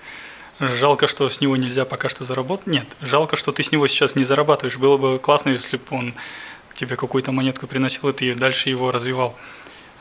[0.60, 2.67] Жалко, что с него нельзя пока что заработать.
[2.67, 4.78] Нет, жалко, что ты с него сейчас не зарабатываешь.
[4.78, 6.13] Было бы классно, если бы он
[6.76, 9.38] тебе какую-то монетку приносил, и ты дальше его развивал.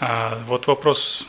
[0.00, 1.26] А вот вопрос,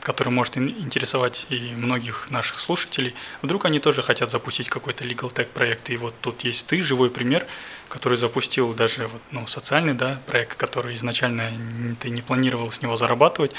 [0.00, 3.14] который может интересовать и многих наших слушателей.
[3.42, 7.10] Вдруг они тоже хотят запустить какой-то legal tech проект, и вот тут есть ты, живой
[7.10, 7.46] пример,
[7.88, 11.50] который запустил даже вот, ну, социальный да, проект, который изначально
[12.00, 13.52] ты не планировал с него зарабатывать,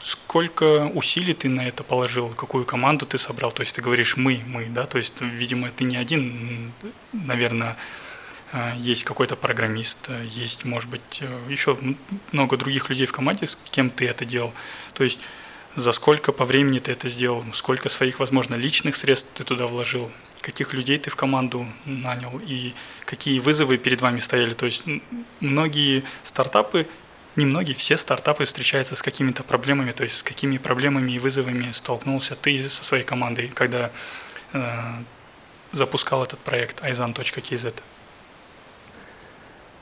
[0.00, 3.52] сколько усилий ты на это положил, какую команду ты собрал?
[3.52, 4.86] То есть ты говоришь «мы», «мы», да?
[4.86, 6.72] То есть, видимо, ты не один,
[7.12, 7.76] наверное,
[8.52, 11.78] а, есть какой-то программист, есть, может быть, э, еще
[12.32, 14.52] много других людей в команде, с кем ты это делал.
[14.94, 15.20] То есть
[15.76, 20.10] за сколько по времени ты это сделал, сколько своих, возможно, личных средств ты туда вложил,
[20.40, 22.74] каких людей ты в команду нанял и
[23.04, 24.54] какие вызовы перед вами стояли.
[24.54, 24.82] То есть
[25.38, 26.88] многие стартапы
[27.40, 32.36] немногие, все стартапы встречаются с какими-то проблемами, то есть с какими проблемами и вызовами столкнулся
[32.36, 33.90] ты со своей командой, когда
[34.52, 34.60] э,
[35.72, 37.74] запускал этот проект aizan.kz?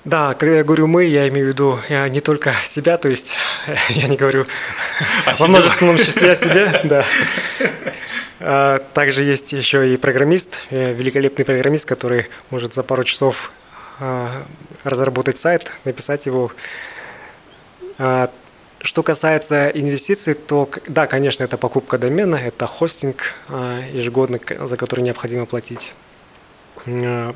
[0.05, 1.79] Да, когда я говорю мы, я имею в виду
[2.11, 3.35] не только себя, то есть
[3.89, 4.47] я не говорю
[5.27, 7.05] а во множественном числе о себе, да.
[8.41, 13.51] А, также есть еще и программист, э, великолепный программист, который может за пару часов
[14.01, 14.45] а,
[14.85, 16.53] разработать сайт, написать его
[18.81, 25.01] что касается инвестиций, то да, конечно, это покупка домена, это хостинг а, ежегодно, за который
[25.01, 25.93] необходимо платить.
[26.87, 27.35] А,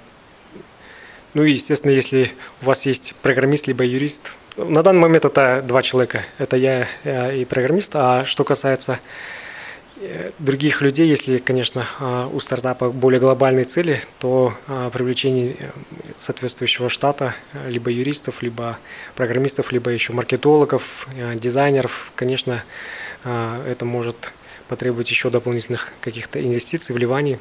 [1.35, 5.83] ну и, естественно, если у вас есть программист либо юрист, на данный момент это два
[5.83, 6.87] человека, это я
[7.33, 7.93] и программист.
[7.97, 9.01] А что касается
[10.39, 15.71] других людей, если, конечно, а, у стартапа более глобальные цели, то а, привлечение э,
[16.19, 17.35] соответствующего штата,
[17.67, 18.79] либо юристов, либо
[19.15, 22.65] программистов, либо еще маркетологов, э, дизайнеров, конечно,
[23.25, 24.33] а, это может
[24.69, 27.39] потребовать еще дополнительных каких-то инвестиций, вливаний.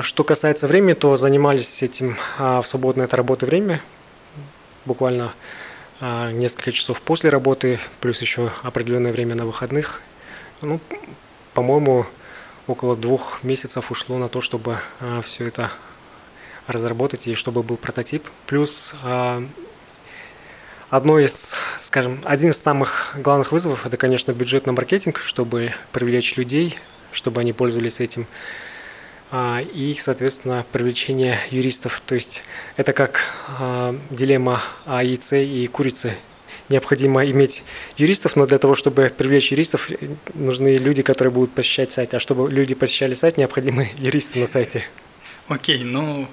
[0.00, 3.80] Что касается времени, то занимались этим в свободное от работы время,
[4.84, 5.32] буквально
[6.00, 10.00] несколько часов после работы, плюс еще определенное время на выходных–
[10.62, 10.80] ну,
[11.54, 12.06] по-моему,
[12.66, 15.70] около двух месяцев ушло на то, чтобы а, все это
[16.66, 18.24] разработать и чтобы был прототип.
[18.46, 19.42] Плюс а,
[20.88, 26.36] одно из, скажем, один из самых главных вызовов это, конечно, бюджет на маркетинг, чтобы привлечь
[26.36, 26.78] людей,
[27.10, 28.26] чтобы они пользовались этим.
[29.30, 32.00] А, и, соответственно, привлечение юристов.
[32.06, 32.42] То есть
[32.76, 33.20] это как
[34.10, 34.62] дилемма
[35.02, 36.14] и С и курицы
[36.72, 37.62] необходимо иметь
[37.96, 39.88] юристов, но для того, чтобы привлечь юристов,
[40.34, 42.14] нужны люди, которые будут посещать сайт.
[42.14, 44.84] А чтобы люди посещали сайт, необходимы юристы на сайте.
[45.48, 46.28] Окей, ну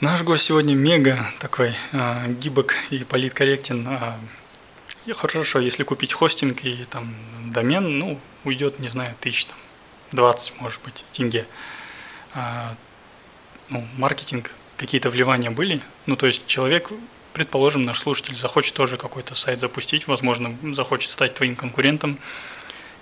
[0.00, 3.86] наш гость сегодня мега такой э, гибок и политкорректен.
[3.88, 7.14] Э, хорошо, если купить хостинг и там
[7.50, 9.56] домен, ну, уйдет, не знаю, тысяч там,
[10.12, 11.46] 20, может быть, тенге.
[12.34, 12.74] А,
[13.68, 15.80] ну, маркетинг, какие-то вливания были.
[16.06, 16.90] Ну, то есть человек
[17.36, 22.18] предположим, наш слушатель захочет тоже какой-то сайт запустить, возможно, захочет стать твоим конкурентом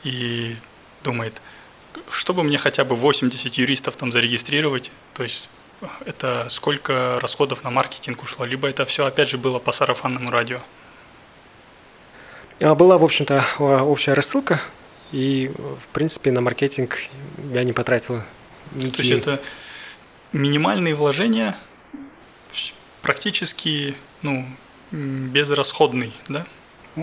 [0.03, 0.57] и
[1.05, 1.41] думает,
[2.11, 5.49] чтобы мне хотя бы 80 юристов там зарегистрировать, то есть
[6.05, 10.59] это сколько расходов на маркетинг ушло, либо это все, опять же, было по сарафанному радио?
[12.61, 14.61] А, была, в общем-то, общая рассылка,
[15.13, 16.99] и, в принципе, на маркетинг
[17.53, 18.21] я не потратил
[18.73, 19.41] ни То есть это
[20.33, 21.57] минимальные вложения,
[23.01, 23.95] практически
[24.25, 24.45] ну,
[24.91, 26.45] безрасходный, да?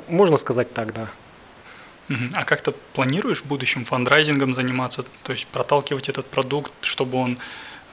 [0.08, 1.10] Можно сказать так, да.
[2.34, 7.38] А как то планируешь в будущем фандрайзингом заниматься, то есть проталкивать этот продукт, чтобы он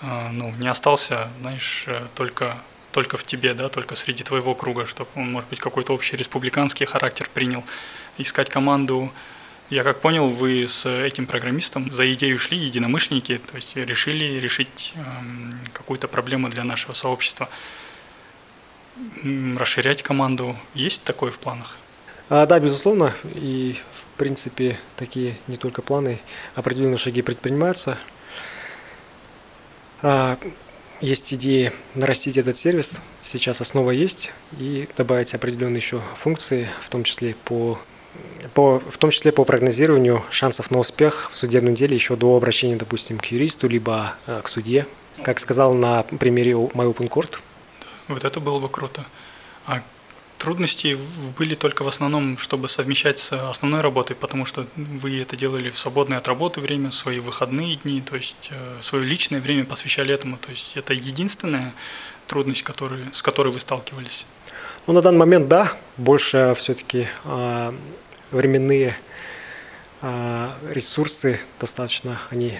[0.02, 2.58] э, ну, не остался, знаешь, э, только,
[2.90, 6.84] только в тебе, да, только среди твоего круга, чтобы он, может быть, какой-то общий республиканский
[6.84, 7.62] характер принял,
[8.16, 9.12] искать команду
[9.70, 14.94] Я как понял, вы с этим программистом за идею шли единомышленники, то есть решили решить
[14.96, 17.48] эм, какую-то проблему для нашего сообщества.
[19.56, 21.76] Расширять команду есть такое в планах?
[22.28, 23.14] А, да, безусловно.
[23.34, 26.20] И в принципе такие не только планы,
[26.54, 27.96] определенные шаги предпринимаются.
[30.02, 30.38] А,
[31.00, 33.00] есть идеи нарастить этот сервис.
[33.22, 37.78] Сейчас основа есть и добавить определенные еще функции, в том числе по
[38.54, 42.74] по, в том числе по прогнозированию шансов на успех в судебном деле еще до обращения,
[42.74, 44.86] допустим, к юристу, либо э, к судье,
[45.22, 47.38] как сказал на примере MyOpenCourt.
[48.08, 49.04] Вот это было бы круто.
[49.66, 49.82] А
[50.38, 50.96] трудности
[51.36, 55.78] были только в основном, чтобы совмещать с основной работой, потому что вы это делали в
[55.78, 60.36] свободное от работы время, свои выходные дни, то есть э, свое личное время посвящали этому.
[60.36, 61.74] То есть это единственная
[62.26, 64.26] трудность, который, с которой вы сталкивались?
[64.86, 65.72] Ну, на данный момент, да.
[65.96, 67.72] Больше все-таки э,
[68.30, 68.96] временные
[70.00, 72.58] э, ресурсы достаточно, они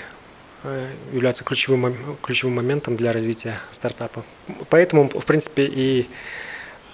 [1.13, 4.25] являются ключевым, ключевым моментом для развития стартапа.
[4.71, 6.09] Поэтому, в принципе, и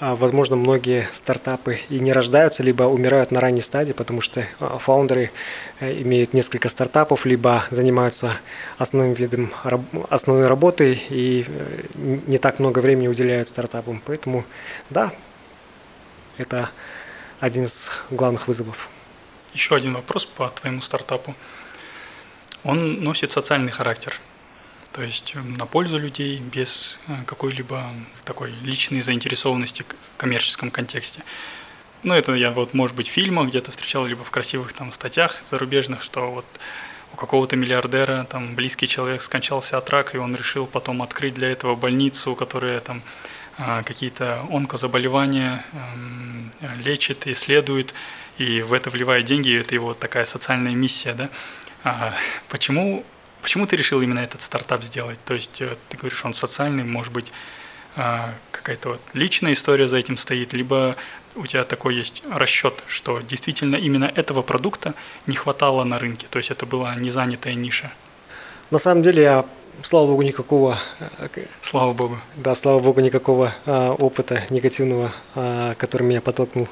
[0.00, 4.78] а, возможно, многие стартапы и не рождаются, либо умирают на ранней стадии, потому что а,
[4.78, 5.30] фаундеры
[5.78, 8.32] э, имеют несколько стартапов, либо занимаются
[8.76, 9.52] основным видом
[10.10, 14.02] основной работой и э, не так много времени уделяют стартапам.
[14.04, 14.44] Поэтому,
[14.90, 15.12] да,
[16.38, 16.70] это
[17.38, 18.90] один из главных вызовов.
[19.52, 21.36] Еще один вопрос по твоему стартапу.
[22.64, 24.20] Он носит социальный характер–
[24.94, 27.84] то есть э, на пользу людей без э, какой-либо
[28.24, 31.24] такой личной заинтересованности в коммерческом контексте.
[32.04, 35.42] Ну, это я вот, может быть, в фильмах где-то встречал, либо в красивых там статьях
[35.50, 36.44] зарубежных, что вот
[37.12, 41.50] у какого-то миллиардера там близкий человек скончался от рака, и он решил потом открыть для
[41.50, 43.02] этого больницу, которая там
[43.58, 46.52] э, какие-то онкозаболевания эм,
[46.84, 47.94] лечит, исследует,
[48.38, 51.30] и в это вливает деньги, и это его такая социальная миссия, да.
[51.84, 52.12] А
[52.48, 53.04] почему
[53.44, 55.18] Почему ты решил именно этот стартап сделать?
[55.26, 57.30] То есть э, ты говоришь, он социальный, может быть,
[57.94, 60.96] а, какая-то вот личная история за этим стоит, либо
[61.34, 64.94] у тебя такой есть расчет, что действительно именно этого продукта
[65.26, 67.92] не хватало на рынке, то есть это была незанятая ниша.
[68.70, 69.44] На самом деле я,
[69.82, 70.78] слава богу, никакого...
[71.18, 71.28] Э,
[71.60, 72.18] слава богу.
[72.36, 75.12] Да, слава богу, никакого а, опыта негативного,
[75.76, 76.66] который меня подтолкнул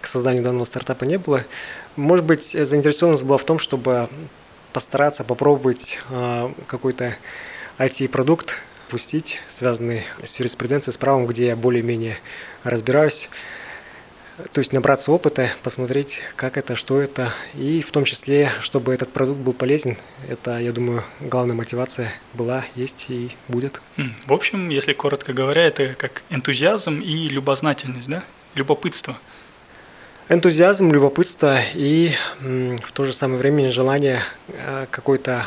[0.00, 1.44] к созданию данного стартапа не было.
[1.96, 4.08] Может быть, заинтересованность была в том, чтобы
[4.72, 7.16] постараться попробовать э, какой-то
[7.78, 8.56] IT-продукт
[8.88, 12.18] пустить, связанный с юриспруденцией, с правом, где я более-менее
[12.62, 13.28] разбираюсь.
[14.52, 19.10] То есть набраться опыта, посмотреть, как это, что это, и в том числе, чтобы этот
[19.10, 19.96] продукт был полезен.
[20.28, 23.80] Это, я думаю, главная мотивация была, есть и будет.
[24.26, 28.24] В общем, если коротко говоря, это как энтузиазм и любознательность, да?
[28.56, 29.16] Любопытство–
[30.28, 35.46] энтузиазм, любопытство и в то же самое время желание э, какой-то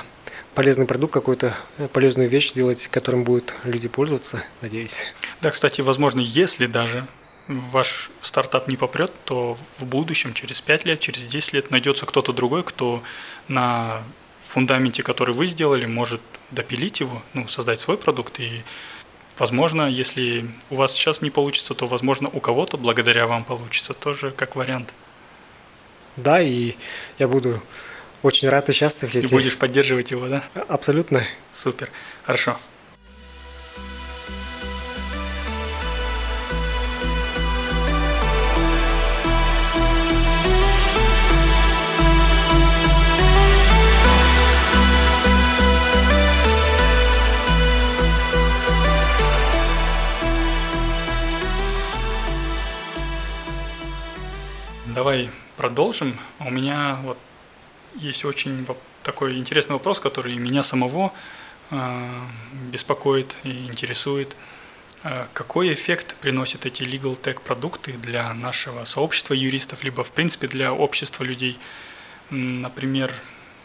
[0.55, 1.55] полезный продукт, какую-то
[1.93, 5.03] полезную вещь сделать, которым будут люди пользоваться, надеюсь.
[5.41, 7.07] Да, кстати, возможно, если даже
[7.47, 12.31] ваш стартап не попрет, то в будущем, через 5 лет, через 10 лет найдется кто-то
[12.31, 13.03] другой, кто
[13.47, 14.01] на
[14.47, 18.63] фундаменте, который вы сделали, может допилить его, ну, создать свой продукт и
[19.39, 24.31] Возможно, если у вас сейчас не получится, то, возможно, у кого-то благодаря вам получится тоже
[24.31, 24.93] как вариант.
[26.17, 26.75] Да, и
[27.17, 27.61] я буду
[28.21, 29.29] очень рад и счастлив, если...
[29.29, 30.43] И будешь поддерживать его, да?
[30.67, 31.23] Абсолютно.
[31.51, 31.89] Супер.
[32.23, 32.59] Хорошо.
[54.95, 56.17] Давай продолжим.
[56.39, 57.19] У меня вот
[57.93, 58.65] есть очень
[59.03, 61.13] такой интересный вопрос, который меня самого
[61.69, 62.21] э,
[62.71, 64.35] беспокоит и интересует.
[65.03, 70.47] Э, какой эффект приносят эти legal tech продукты для нашего сообщества юристов, либо в принципе
[70.47, 71.59] для общества людей?
[72.31, 73.13] Например,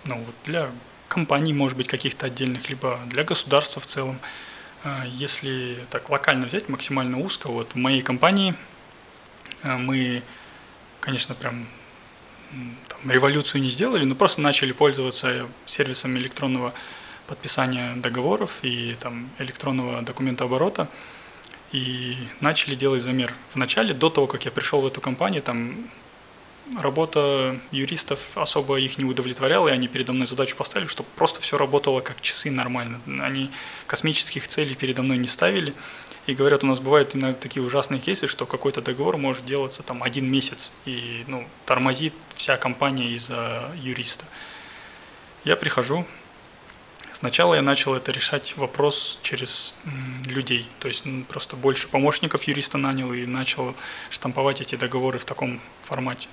[0.05, 0.71] ну, вот для
[1.09, 4.19] компаний, может быть, каких-то отдельных, либо для государства в целом.
[4.83, 8.55] Э, если так локально взять, максимально узко, вот в моей компании
[9.63, 10.23] мы
[11.05, 11.67] конечно, прям
[12.89, 16.73] там, революцию не сделали, но просто начали пользоваться сервисом электронного
[17.27, 20.89] подписания договоров и там, электронного документооборота
[21.73, 23.35] и начали делать замер.
[23.55, 25.91] Вначале, до того, как я пришел в эту компанию, там
[26.81, 31.59] работа юристов особо их не удовлетворяла, и они передо мной задачу поставили, чтобы просто все
[31.59, 33.01] работало как часы нормально.
[33.21, 33.51] Они
[33.87, 35.75] космических целей передо мной не ставили,
[36.27, 40.03] И говорят, у нас бывают иногда такие ужасные кейсы, что какой-то договор может делаться там
[40.03, 44.25] один месяц, и ну, тормозит вся компания из-за юриста.
[45.45, 46.07] Я прихожу,
[47.25, 49.73] Сначала я начал это решать вопрос через
[50.27, 53.77] людей, то есть просто больше помощников юриста нанял и начал
[54.11, 56.29] штамповать эти договоры в таком формате.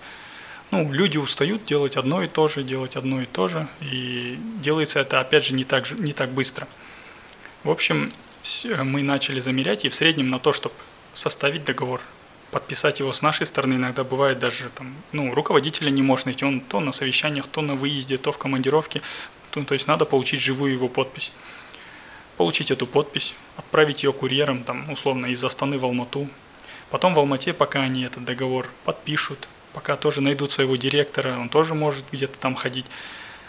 [0.71, 4.99] Ну, люди устают делать одно и то же, делать одно и то же, и делается
[4.99, 6.67] это, опять же, не так, же, не так быстро.
[7.63, 8.11] В общем,
[8.83, 10.75] мы начали замерять, и в среднем на то, чтобы
[11.13, 12.01] составить договор,
[12.51, 16.59] подписать его с нашей стороны, иногда бывает даже там, ну, руководителя не может найти, он
[16.59, 19.01] то на совещаниях, то на выезде, то в командировке,
[19.51, 21.31] то, то есть надо получить живую его подпись.
[22.37, 26.27] Получить эту подпись, отправить ее курьером, там, условно, из Астаны в Алмату.
[26.89, 31.73] Потом в Алмате, пока они этот договор подпишут, пока тоже найдут своего директора, он тоже
[31.73, 32.85] может где-то там ходить,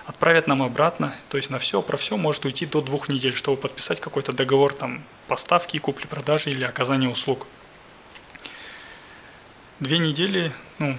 [0.07, 3.57] отправят нам обратно, то есть на все, про все может уйти до двух недель, чтобы
[3.57, 7.47] подписать какой-то договор там поставки, купли-продажи или оказания услуг.
[9.81, 10.97] Две недели, ну,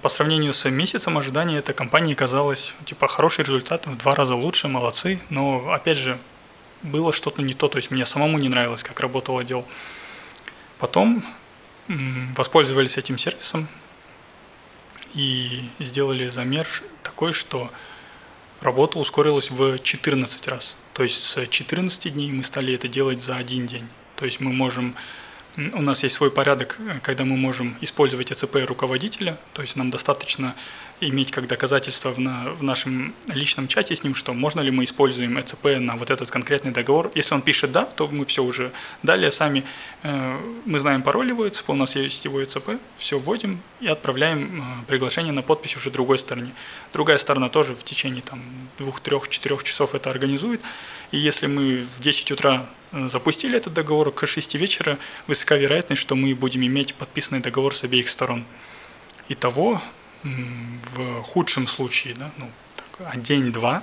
[0.00, 4.68] по сравнению с месяцем ожидания эта компания казалась, типа, хороший результат, в два раза лучше,
[4.68, 6.18] молодцы, но, опять же,
[6.82, 9.66] было что-то не то, то есть мне самому не нравилось, как работал отдел.
[10.78, 11.24] Потом
[12.36, 13.68] воспользовались этим сервисом
[15.14, 16.66] и сделали замер
[17.02, 17.70] такой, что
[18.62, 20.76] работа ускорилась в 14 раз.
[20.94, 23.88] То есть с 14 дней мы стали это делать за один день.
[24.16, 24.94] То есть мы можем
[25.74, 29.90] у нас есть свой порядок, э, когда мы можем использовать ЭЦП руководителя, то есть нам
[29.90, 30.54] достаточно
[31.08, 34.84] иметь как доказательство в, на, в нашем личном чате с ним, что можно ли мы
[34.84, 37.10] используем ЭЦП на вот этот конкретный договор.
[37.14, 38.72] Если он пишет «да», то мы все уже
[39.02, 39.64] далее сами,
[40.02, 44.62] э, мы знаем пароль его ЭЦП, у нас есть его ЭЦП, все вводим и отправляем
[44.62, 46.54] э, приглашение на подпись уже другой стороне.
[46.92, 48.40] Другая сторона тоже в течение там,
[48.78, 50.60] двух, трех, четырех часов это организует.
[51.10, 56.00] И если мы в 10 утра э, запустили этот договор, к 6 вечера высока вероятность,
[56.00, 58.44] что мы будем иметь подписанный договор с обеих сторон.
[59.28, 59.80] Итого
[60.22, 63.82] в худшем случае, да, ну, так, день-два.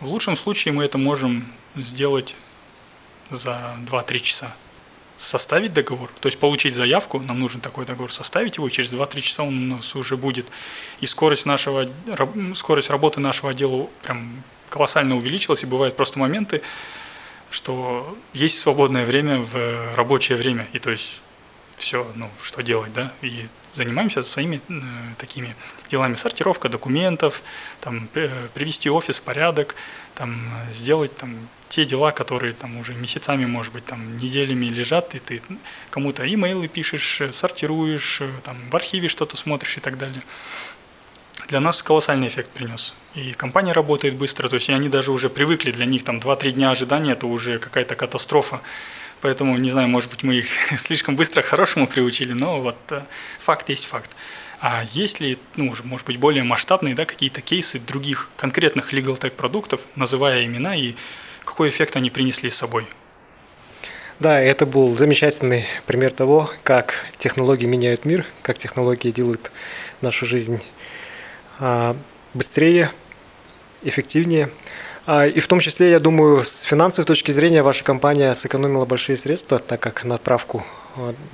[0.00, 1.46] В лучшем случае мы это можем
[1.76, 2.34] сделать
[3.30, 4.54] за 2-3 часа.
[5.18, 9.20] Составить договор, то есть получить заявку, нам нужен такой договор, составить его, и через 2-3
[9.20, 10.48] часа он у нас уже будет.
[11.00, 11.88] И скорость, нашего,
[12.56, 16.62] скорость работы нашего отдела прям колоссально увеличилась, и бывают просто моменты,
[17.50, 21.20] что есть свободное время в рабочее время, и то есть
[21.76, 24.80] все, ну, что делать, да, и занимаемся своими э,
[25.18, 25.54] такими
[25.90, 26.14] делами.
[26.14, 27.42] Сортировка документов,
[27.80, 28.08] там,
[28.54, 29.74] привести офис в порядок,
[30.14, 35.18] там, сделать там, те дела, которые там уже месяцами, может быть, там, неделями лежат, и
[35.18, 35.42] ты
[35.90, 40.22] кому-то имейлы пишешь, сортируешь, там, в архиве что-то смотришь и так далее.
[41.48, 42.94] Для нас колоссальный эффект принес.
[43.14, 46.70] И компания работает быстро, то есть они даже уже привыкли, для них там 2-3 дня
[46.70, 48.60] ожидания– это уже какая-то катастрофа.
[49.22, 50.46] Поэтому, не знаю, может быть, мы их
[50.78, 53.02] слишком быстро к хорошему приучили, но вот э,
[53.38, 54.10] факт есть факт.
[54.60, 59.30] А есть ли, ну, может быть, более масштабные, да, какие-то кейсы других конкретных legal tech
[59.30, 60.94] продуктов, называя имена, и
[61.44, 62.86] какой эффект они принесли с собой?
[64.18, 69.50] Да, это был замечательный пример того, как технологии меняют мир, как технологии делают
[70.00, 70.60] нашу жизнь
[71.58, 71.96] а,
[72.34, 72.90] быстрее,
[73.82, 74.50] эффективнее.
[75.06, 79.16] А, и в том числе, я думаю, с финансовой точки зрения ваша компания сэкономила большие
[79.16, 80.64] средства, так как на отправку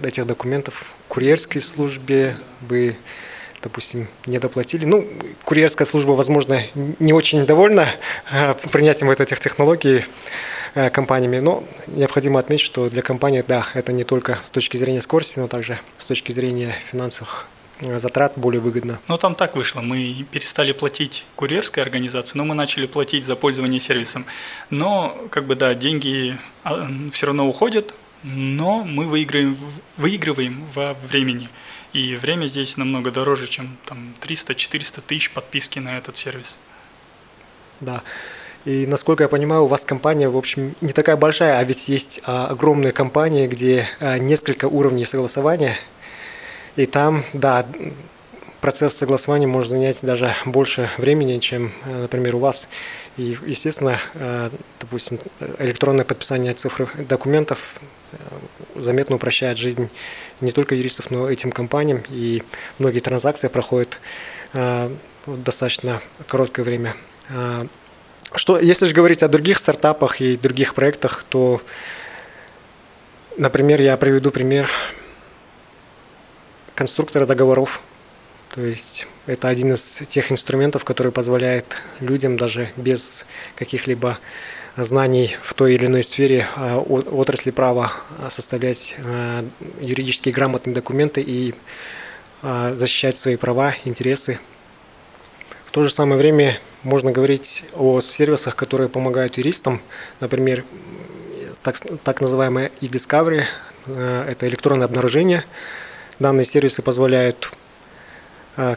[0.02, 2.96] этих документов курьерской службе бы
[3.60, 4.84] допустим, не доплатили.
[4.84, 5.04] Ну,
[5.44, 7.88] курьерская служба, возможно, не очень довольна
[8.30, 10.04] а, принятием вот этих технологий
[10.76, 15.02] а, компаниями, но необходимо отметить, что для компании, да, это не только с точки зрения
[15.02, 17.48] скорости, но также с точки зрения финансовых
[17.80, 19.00] затрат более выгодно.
[19.08, 19.80] Ну, там так вышло.
[19.80, 24.26] Мы перестали платить курьерской организации, но мы начали платить за пользование сервисом.
[24.70, 29.56] Но, как бы, да, деньги а, все равно уходят, но мы выигрываем,
[29.96, 31.48] выигрываем во времени.
[31.92, 36.58] И время здесь намного дороже, чем там 300-400 тысяч подписки на этот сервис.
[37.80, 38.02] Да.
[38.64, 42.20] И насколько я понимаю, у вас компания, в общем, не такая большая, а ведь есть
[42.24, 45.76] а, огромные компании, где а, несколько уровней согласования–
[46.78, 47.66] и там, да,
[48.60, 52.68] процесс согласования может занять даже больше времени, чем, э, например, у вас.
[53.16, 55.18] И, естественно, э, допустим,
[55.58, 57.80] электронное подписание цифр документов
[58.12, 58.16] э,
[58.76, 59.88] заметно упрощает жизнь
[60.40, 62.04] не только юристов, но и этим компаниям.
[62.10, 62.44] И
[62.78, 63.98] многие транзакции проходят
[65.26, 66.94] достаточно короткое время.
[68.34, 71.60] Что, если же говорить о других стартапах и других проектах, то,
[73.36, 74.70] например, я приведу пример
[76.78, 77.82] конструктора договоров.
[78.54, 81.66] То есть это один из тех инструментов, который позволяет
[81.98, 83.26] людям даже без
[83.56, 84.16] каких-либо
[84.76, 86.46] знаний в той или иной сфере
[86.86, 87.90] отрасли права
[88.30, 88.94] составлять
[89.80, 91.52] юридически грамотные документы и
[92.42, 94.38] защищать свои права, интересы.
[95.66, 99.82] В то же самое время можно говорить о сервисах, которые помогают юристам,
[100.20, 100.64] например,
[101.64, 103.42] так, так называемое e-discovery,
[103.86, 105.44] это электронное обнаружение.
[106.18, 107.52] Данные сервисы позволяют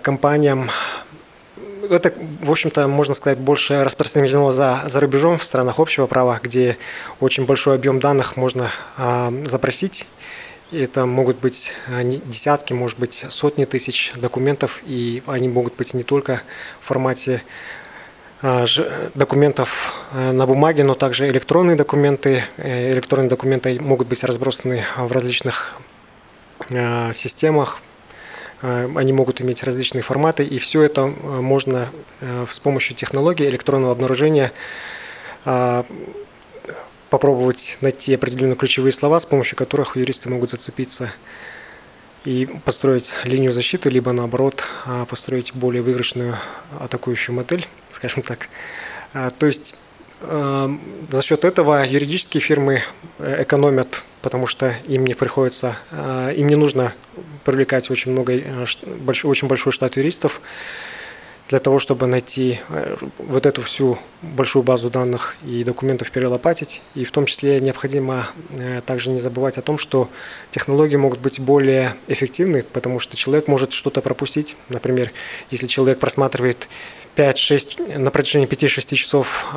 [0.03, 0.69] компаниям
[1.89, 6.77] это, в общем-то, можно сказать, больше распространено за, за рубежом в странах общего права, где
[7.19, 10.05] очень большой объем данных можно а, запросить.
[10.71, 15.93] И это могут быть а, десятки, может быть, сотни тысяч документов, и они могут быть
[15.93, 16.41] не только
[16.79, 17.41] в формате
[18.41, 18.65] а,
[19.15, 22.43] документов а, на бумаге, но также электронные документы.
[22.57, 25.75] Э, электронные документы могут быть разбросаны в различных
[27.14, 27.82] системах,
[28.62, 31.89] Э, они могут иметь различные форматы, и все это э, можно
[32.20, 34.51] э, с помощью технологии электронного обнаружения
[37.09, 41.12] попробовать найти определенные ключевые слова, с помощью которых юристы могут зацепиться
[42.26, 44.64] и построить линию защиты, либо наоборот
[45.09, 46.36] построить более выигрышную
[46.80, 48.49] атакующую модель, скажем так.
[49.14, 49.74] То есть
[50.22, 52.84] за счет этого юридические фирмы
[53.19, 56.93] экономят потому что им не приходится, э, им не нужно
[57.43, 58.65] привлекать очень много, э,
[59.24, 60.41] очень большой штат юристов
[61.49, 66.82] для того, чтобы найти э, вот эту всю большую базу данных и документов перелопатить.
[66.95, 68.28] И в том числе необходимо
[68.86, 70.09] также не забывать о том, что
[70.51, 74.55] технологии могут быть более эффективны, потому что человек может что-то пропустить.
[74.69, 75.11] Например,
[75.49, 76.69] если человек просматривает
[77.16, 79.53] 5-6, на протяжении 5-6 часов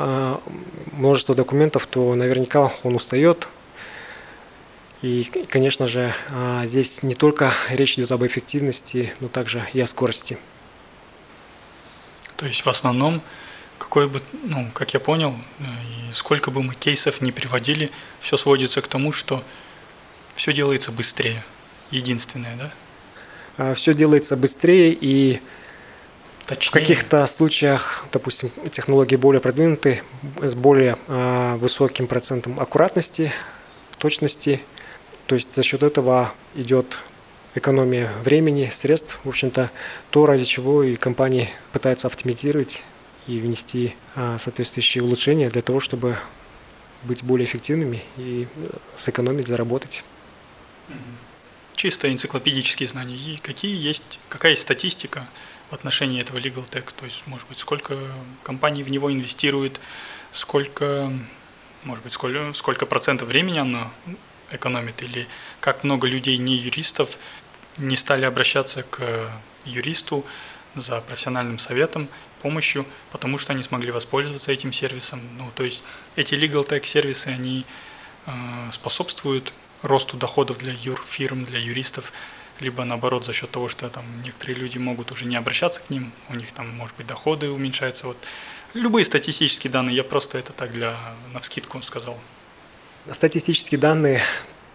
[0.92, 3.48] множество документов, то наверняка он устает,
[5.04, 9.86] и, конечно же, а, здесь не только речь идет об эффективности, но также и о
[9.86, 10.38] скорости.
[12.36, 13.20] То есть в основном,
[13.78, 15.64] какой бы, ну, как я понял, э,
[16.14, 19.44] сколько бы мы кейсов не приводили, все сводится к тому, что
[20.36, 21.44] все делается быстрее.
[21.90, 23.74] Единственное, да?
[23.74, 25.42] Все делается быстрее и
[26.46, 26.68] Точнее.
[26.68, 30.02] В каких-то случаях, допустим, технологии более продвинутые,
[30.42, 33.32] с более э, высоким процентом аккуратности,
[33.98, 34.60] точности
[35.26, 36.98] то есть за счет этого идет
[37.54, 39.70] экономия времени, средств, в общем-то,
[40.10, 42.82] то, ради чего и компании пытаются оптимизировать
[43.26, 46.16] и внести а, соответствующие улучшения для того, чтобы
[47.04, 48.68] быть более эффективными и э,
[48.98, 50.04] сэкономить, заработать.
[51.74, 53.16] Чисто энциклопедические знания.
[53.16, 55.26] И какие есть, какая есть статистика
[55.70, 56.92] в отношении этого Legal Tech?
[56.96, 57.98] То есть, может быть, сколько
[58.42, 59.80] компаний в него инвестирует,
[60.32, 61.12] сколько,
[61.82, 63.90] может быть, сколько, сколько процентов времени оно
[64.50, 65.26] экономит, или
[65.60, 67.18] как много людей не юристов
[67.76, 69.30] не стали обращаться к
[69.64, 70.24] юристу
[70.74, 72.08] за профессиональным советом,
[72.42, 75.20] помощью, потому что они смогли воспользоваться этим сервисом.
[75.38, 75.82] Ну, то есть
[76.14, 77.64] эти legal tech сервисы, они
[78.26, 78.32] э,
[78.70, 82.12] способствуют росту доходов для юрфирм, для юристов,
[82.60, 86.12] либо наоборот за счет того, что там некоторые люди могут уже не обращаться к ним,
[86.30, 88.06] у них там, может быть, доходы уменьшаются.
[88.06, 88.16] Вот
[88.74, 90.96] любые статистические данные, я просто это так для
[91.32, 92.18] навскидку сказал.
[93.10, 94.22] Статистические данные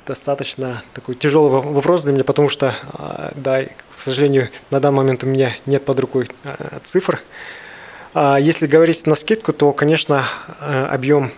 [0.06, 5.24] достаточно такой тяжелый вопрос для меня, потому что, а, да, к сожалению, на данный момент
[5.24, 7.22] у меня нет под рукой а, цифр.
[8.14, 10.26] А если говорить на скидку, то, конечно,
[10.60, 11.32] объем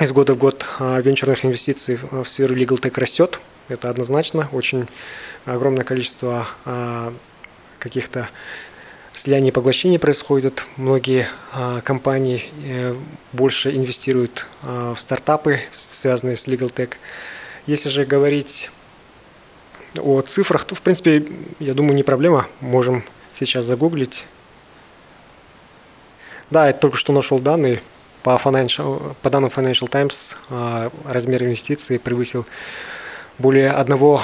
[0.00, 3.38] из года в год венчурных инвестиций в сферу Legal Tech растет.
[3.68, 4.48] Это однозначно.
[4.52, 4.88] Очень
[5.46, 6.46] огромное количество
[7.78, 8.28] каких-то
[9.14, 10.64] слияние и поглощение происходит.
[10.76, 12.96] Многие а, компании э,
[13.32, 16.94] больше инвестируют а, в стартапы, связанные с Legal Tech.
[17.66, 18.70] Если же говорить
[19.96, 21.26] о цифрах, то, в принципе,
[21.60, 22.48] я думаю, не проблема.
[22.60, 24.24] Можем сейчас загуглить.
[26.50, 27.80] Да, я только что нашел данные.
[28.22, 32.46] По, financial, по данным Financial Times а, размер инвестиций превысил
[33.38, 34.20] более 1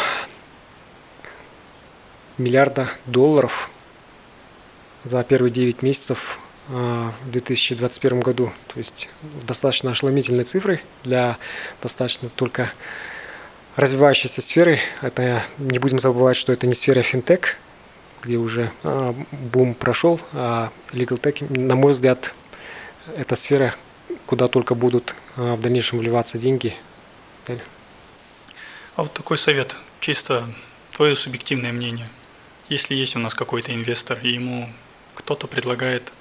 [2.38, 3.70] миллиарда долларов
[5.04, 6.38] за первые 9 месяцев
[6.68, 8.52] а, в 2021 году.
[8.68, 9.08] То есть
[9.46, 11.38] достаточно ошеломительные цифры для
[11.82, 12.72] достаточно только
[13.76, 14.78] развивающейся сферы.
[15.02, 17.56] Это не будем забывать, что это не сфера финтех,
[18.22, 22.34] где уже а, бум прошел, а legal tech, на мой взгляд,
[23.16, 23.74] это сфера,
[24.26, 26.74] куда только будут а, в дальнейшем вливаться деньги.
[29.00, 30.46] А вот такой совет, чисто
[30.92, 32.10] твое субъективное мнение.
[32.68, 34.70] Если есть у нас какой-то инвестор, и ему
[35.14, 36.12] кто-то предлагает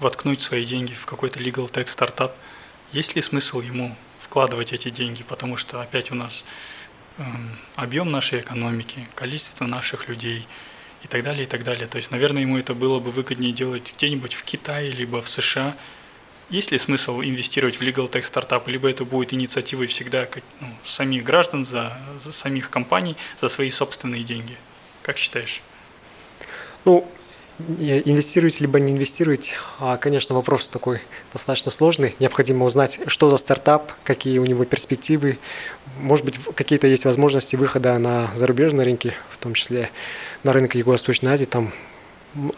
[0.00, 2.36] воткнуть свои деньги в какой-то legal tech стартап,
[2.92, 6.44] есть ли смысл ему вкладывать эти деньги, потому что опять у нас
[7.16, 10.46] эм, объем нашей экономики, количество наших людей
[11.02, 11.86] и так далее, и так далее.
[11.86, 15.74] То есть, наверное, ему это было бы выгоднее делать где-нибудь в Китае, либо в США,
[16.50, 20.28] есть ли смысл инвестировать в legal tech стартапы, либо это будет инициативой всегда
[20.60, 24.56] ну, самих граждан, за, за самих компаний, за свои собственные деньги?
[25.02, 25.62] Как считаешь?
[26.84, 27.08] Ну,
[27.78, 31.00] инвестировать либо не инвестировать, а, конечно, вопрос такой
[31.32, 32.14] достаточно сложный.
[32.18, 35.38] Необходимо узнать, что за стартап, какие у него перспективы.
[35.98, 39.90] Может быть, какие-то есть возможности выхода на зарубежные рынки, в том числе
[40.42, 41.44] на рынок Юго-Восточной Азии.
[41.44, 41.72] Там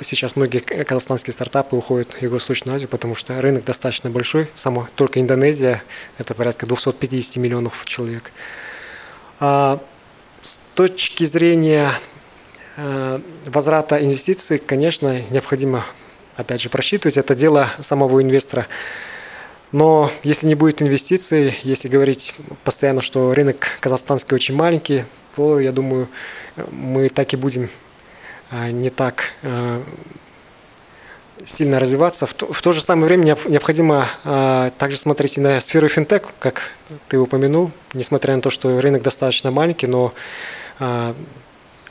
[0.01, 4.49] сейчас многие казахстанские стартапы уходят в Юго-Восточную Азию, потому что рынок достаточно большой.
[4.55, 5.83] Сама только Индонезия–
[6.19, 8.33] это порядка 250 миллионов человек.
[9.41, 9.81] А
[10.43, 11.91] с точки зрения
[12.77, 15.85] Э, возврата инвестиций, конечно, необходимо,
[16.37, 17.19] опять же, просчитывать.
[17.19, 18.67] Это дело самого инвестора.
[19.73, 25.05] Но если не будет инвестиций, если говорить постоянно, что рынок казахстанский очень маленький,
[25.35, 26.09] то, я думаю,
[26.71, 27.69] мы так и будем
[28.53, 29.83] не так э,
[31.45, 32.27] сильно развиваться.
[32.27, 34.07] В то, в то же самое время необходимо
[34.79, 36.71] также смотреть и на сферу финтех, как
[37.09, 40.15] ты упомянул, несмотря на то, что рынок достаточно маленький, но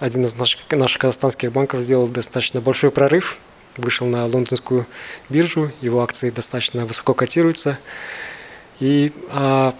[0.02, 3.40] один из наших, наших казахстанских банков сделал достаточно большой прорыв,
[3.78, 4.88] вышел на лондонскую
[5.30, 7.78] биржу, его акции достаточно высоко котируются.
[8.80, 9.76] И а,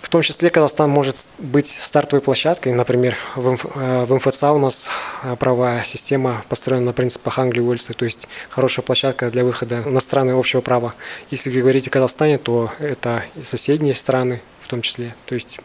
[0.00, 2.72] в том числе Казахстан может быть стартовой площадкой.
[2.72, 4.88] Например, в, МФ, э, МФЦ у нас
[5.22, 9.82] э, правовая система построена на принципах Англии и Уэльса, то есть хорошая площадка для выхода
[9.82, 10.94] на страны общего права.
[11.30, 15.14] Если вы говорите о Казахстане, то это и соседние страны в том числе.
[15.26, 15.58] То есть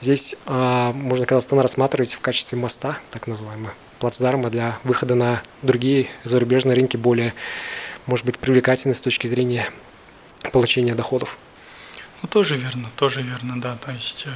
[0.00, 6.08] здесь а, можно Казахстан рассматривать в качестве моста, так называемого, плацдарма для выхода на другие
[6.24, 7.32] зарубежные рынки более,
[8.06, 9.66] может быть, привлекательны с точки зрения
[10.52, 11.38] получения доходов.
[12.22, 13.76] Ну, тоже верно, тоже верно, да.
[13.76, 14.30] То есть э,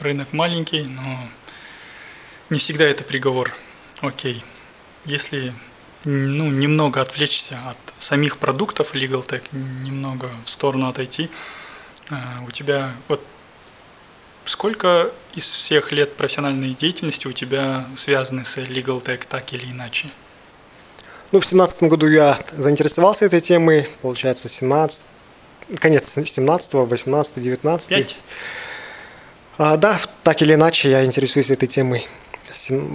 [0.00, 1.28] рынок маленький, но
[2.50, 3.52] не всегда это приговор.
[4.00, 4.44] Окей.
[5.04, 5.52] Если
[6.04, 11.30] ну, немного отвлечься от самих продуктов Legal Tech, немного в сторону отойти,
[12.10, 12.14] э,
[12.46, 13.20] у тебя вот
[14.44, 20.10] сколько из всех лет профессиональной деятельности у тебя связаны с Legal Tech так или иначе?
[21.32, 25.06] Ну, в семнадцатом году я заинтересовался этой темой, получается, 17,
[25.78, 28.16] конец 17 18 19 5?
[29.58, 32.06] А, да, так или иначе я интересуюсь этой темой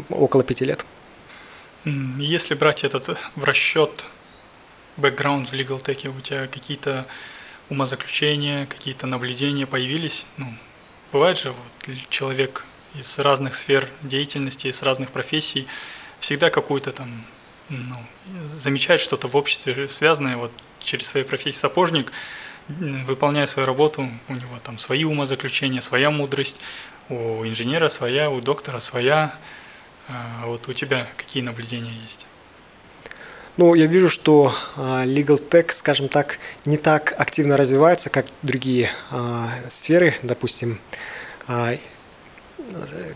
[0.10, 0.86] около пяти лет.
[1.86, 4.06] Если брать этот в расчет
[4.98, 7.08] бэкграунд в Legal Tech, у тебя какие-то
[7.70, 10.26] умозаключения, какие-то наблюдения появились?
[10.38, 10.48] Ну,
[11.12, 15.68] бывает же, вот, человек из разных сфер деятельности, из разных профессий,
[16.20, 17.26] всегда какую-то там,
[17.70, 17.96] ну,
[18.62, 21.58] замечает что-то в обществе связанное вот через свои профессии.
[21.58, 22.12] Сапожник
[22.68, 26.60] выполняя свою работу, у него там свои умозаключения, своя мудрость,
[27.10, 29.36] у инженера своя, у доктора своя.
[30.08, 32.26] А вот у тебя какие наблюдения есть?
[33.58, 38.90] Ну, я вижу, что а, legal tech, скажем так, не так активно развивается, как другие
[39.10, 40.80] а, сферы, допустим,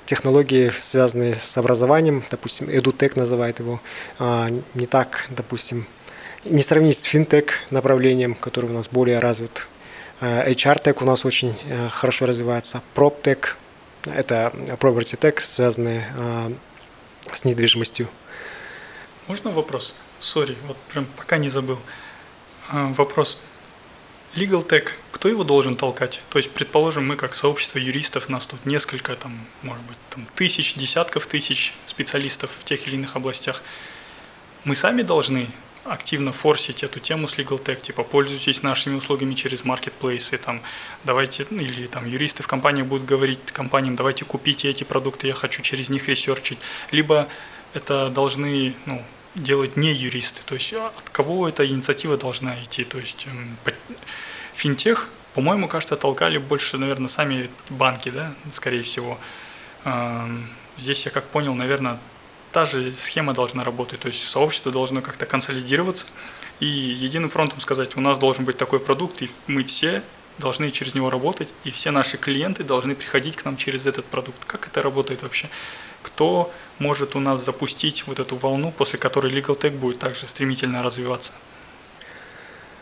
[0.06, 3.80] технологии, связанные с образованием, допустим, edutech называют его,
[4.74, 5.86] не так, допустим,
[6.46, 9.68] не сравнить с финтех направлением, который у нас более развит.
[10.22, 12.82] Э, HR-тек у нас очень э, хорошо развивается.
[12.96, 13.48] PropTech–
[14.06, 16.52] это Property Tech, связанные э,
[17.34, 18.08] с недвижимостью.
[19.28, 19.96] Можно вопрос?
[20.20, 21.80] Sorry, вот прям пока не забыл.
[22.72, 23.38] Вопрос.
[24.36, 26.22] Legal Tech, кто его должен толкать?
[26.30, 30.76] То есть, предположим, мы как сообщество юристов, нас тут несколько, там, может быть, там, тысяч,
[30.76, 33.64] десятков тысяч специалистов в тех или иных областях.
[34.64, 35.50] Мы сами должны
[35.86, 40.62] активно форсить эту тему с Legal Tech, типа пользуйтесь нашими услугами через маркетплейсы, там,
[41.04, 45.62] давайте, или там юристы в компаниях будут говорить компаниям, давайте купите эти продукты, я хочу
[45.62, 46.58] через них ресерчить,
[46.92, 47.28] либо
[47.74, 49.02] это должны, ну,
[49.36, 53.58] делать не юристы, то есть от кого эта инициатива должна идти, то есть эм,
[54.56, 59.20] финтех, по-моему, кажется, толкали больше, наверное, сами банки, да, скорее всего.
[59.84, 62.00] Эм, здесь я как понял, наверное,
[62.56, 66.06] та же схема должна работать, то есть сообщество должно как-то консолидироваться
[66.62, 70.02] и единым фронтом сказать, у нас должен быть такой продукт, и мы все
[70.38, 74.46] должны через него работать, и все наши клиенты должны приходить к нам через этот продукт.
[74.48, 75.50] Как это работает вообще?
[76.02, 76.50] Кто
[76.80, 81.34] может у нас запустить вот эту волну, после которой Legal Tech будет также стремительно развиваться?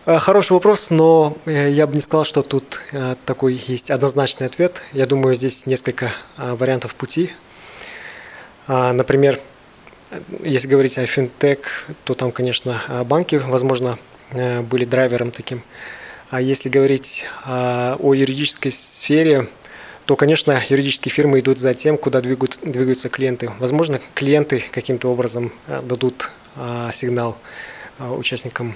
[0.05, 4.45] Э, хороший вопрос, но э, я бы не сказал, что тут э, такой есть однозначный
[4.45, 4.83] ответ.
[4.91, 7.33] Я думаю, здесь несколько вариантов пути.
[8.67, 9.41] Например,
[10.43, 13.97] если говорить о финтех, то там, конечно, банки, возможно,
[14.31, 15.63] э, были драйвером таким.
[16.29, 19.47] А если говорить а, о юридической сфере,
[20.05, 23.51] то, конечно, юридические фирмы идут за тем, куда двигают, двигаются клиенты.
[23.59, 27.37] Возможно, клиенты каким-то образом э, дадут а, сигнал
[27.99, 28.75] участникам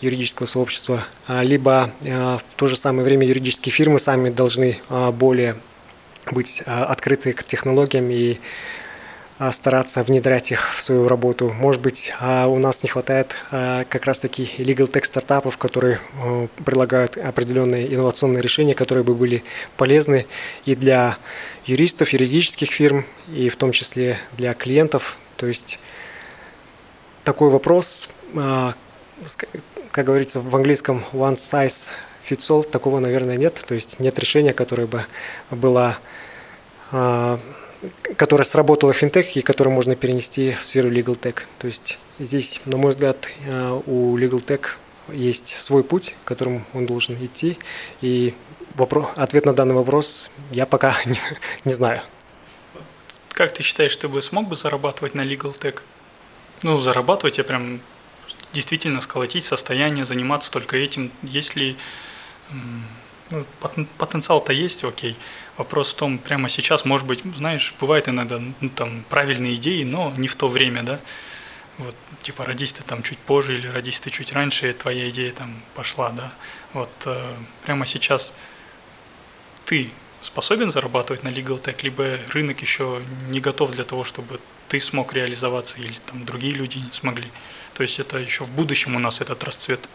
[0.00, 4.80] юридического сообщества, либо в то же самое время юридические фирмы сами должны
[5.12, 5.54] более
[6.32, 8.38] быть открыты к технологиям и а,
[9.52, 11.50] стараться внедрять их в свою работу.
[11.50, 16.00] Может быть, а, у нас не хватает а, как раз-таки legal tech стартапов, которые
[16.64, 19.44] предлагают определенные инновационные решения, которые бы были
[19.76, 20.26] полезны
[20.64, 21.18] и для
[21.66, 25.18] юристов, юридических фирм, и в том числе для клиентов.
[25.36, 25.78] То есть
[27.22, 31.90] такой вопрос, как говорится в английском, one size
[32.28, 33.62] fits all, такого, наверное, нет.
[33.66, 35.04] То есть нет решения, которое бы
[35.50, 35.98] было
[38.16, 41.42] которая сработала в финтехе и которую можно перенести в сферу legal tech.
[41.58, 44.70] То есть здесь, на мой взгляд, э, у legal tech
[45.12, 47.58] есть свой путь, которым он должен идти.
[48.00, 48.34] И
[48.74, 51.18] вопрос, ответ на данный вопрос я пока не,
[51.64, 52.02] не знаю.
[53.30, 55.80] Как ты считаешь, ты бы смог бы зарабатывать на legal tech?
[56.62, 57.80] Ну, зарабатывать, я прям
[58.52, 61.76] действительно сколотить состояние, заниматься только этим, если
[63.30, 63.44] ну,
[63.98, 65.16] потенциал-то есть, окей.
[65.56, 70.12] Вопрос в том, прямо сейчас, может быть, знаешь, бывает иногда ну, там правильные идеи, но
[70.16, 71.00] не в то время, да.
[71.78, 75.32] Вот, типа, родись ты там чуть позже или родись ты чуть раньше, и твоя идея
[75.32, 76.32] там пошла, да.
[76.72, 78.34] Вот э, прямо сейчас
[79.64, 84.80] ты способен зарабатывать на Legal Tech, либо рынок еще не готов для того, чтобы ты
[84.80, 87.30] смог реализоваться или там другие люди не смогли.
[87.74, 89.88] То есть это еще в будущем у нас этот расцвет.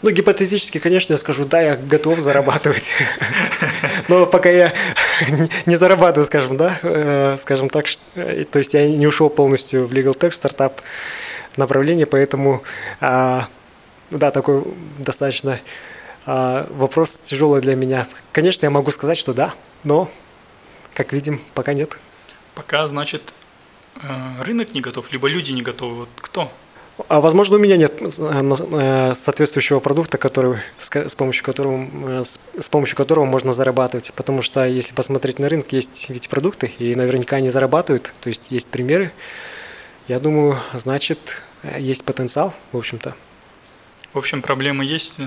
[0.00, 2.90] Ну, гипотетически, конечно, я скажу, да, я готов зарабатывать.
[4.08, 4.72] Но пока я
[5.66, 9.92] не зарабатываю, скажем, да, э, скажем так, э, то есть я не ушел полностью в
[9.92, 10.80] Legal Tech, стартап
[11.56, 12.62] направление, поэтому,
[13.00, 13.48] а,
[14.10, 14.62] да, такой
[14.98, 15.60] достаточно
[16.24, 18.06] а, вопрос тяжелый для меня.
[18.32, 20.08] Конечно, я могу сказать, что да, но,
[20.94, 21.98] как видим, пока нет.
[22.54, 23.32] Пока, значит,
[23.96, 25.94] э, рынок не готов, либо люди не готовы.
[25.96, 26.52] Вот кто
[27.06, 32.68] а возможно, у меня нет э, э, соответствующего продукта, который, с помощью которого, э, с
[32.68, 34.12] помощью которого можно зарабатывать.
[34.14, 38.50] Потому что если посмотреть на рынок, есть ведь продукты, и наверняка они зарабатывают, то есть
[38.50, 39.12] есть примеры.
[40.08, 41.42] Я думаю, значит,
[41.78, 43.14] есть потенциал, в общем-то.
[44.12, 45.20] В общем, проблемы есть,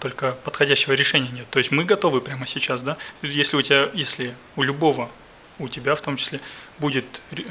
[0.00, 1.46] только подходящего решения нет.
[1.48, 2.96] То есть мы готовы прямо сейчас, да?
[3.22, 5.08] Если у тебя, если у любого
[5.58, 6.40] у тебя в том числе
[6.78, 7.42] будет, э,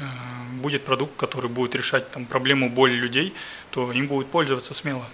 [0.60, 3.34] будет продукт, который будет решать там, проблему боли людей,
[3.70, 5.04] то им будет пользоваться смело.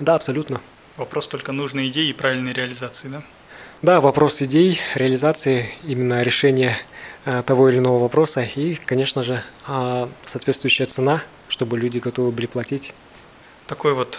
[0.00, 0.60] Да, абсолютно.
[0.96, 3.22] Вопрос только нужной идеи и правильной реализации, да?
[3.82, 6.76] Да, вопрос идей, реализации, именно решения
[7.24, 12.46] э, того или иного вопроса и, конечно же, э, соответствующая цена, чтобы люди готовы были
[12.46, 12.94] платить.
[13.66, 14.18] Такой вот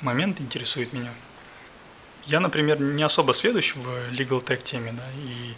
[0.00, 1.12] момент интересует меня.
[2.26, 5.54] Я, например, не особо сведущ в legal tech теме, да, и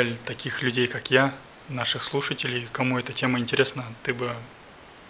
[0.00, 1.34] для таких людей, как я,
[1.68, 4.34] наших слушателей, кому эта тема интересна, ты бы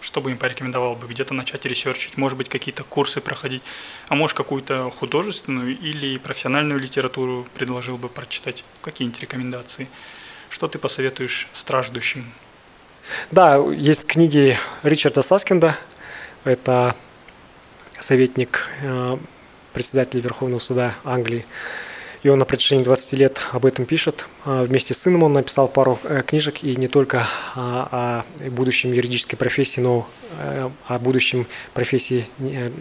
[0.01, 1.07] что бы им порекомендовал бы?
[1.07, 3.63] Где-то начать ресерчить, может быть, какие-то курсы проходить,
[4.09, 8.65] а может, какую-то художественную или профессиональную литературу предложил бы прочитать?
[8.81, 9.87] Какие-нибудь рекомендации?
[10.49, 12.25] Что ты посоветуешь страждущим?
[13.31, 15.77] Да, есть книги Ричарда Саскинда.
[16.43, 16.95] Это
[18.01, 19.17] советник э,
[19.71, 21.45] председателя Верховного суда Англии.
[22.23, 24.25] И он на протяжении 20 лет об этом пишет.
[24.45, 29.35] А, вместе с сыном он написал пару э, книжек, и не только о будущем юридической
[29.35, 30.07] профессии, но
[30.39, 32.71] э, о будущем профессии э,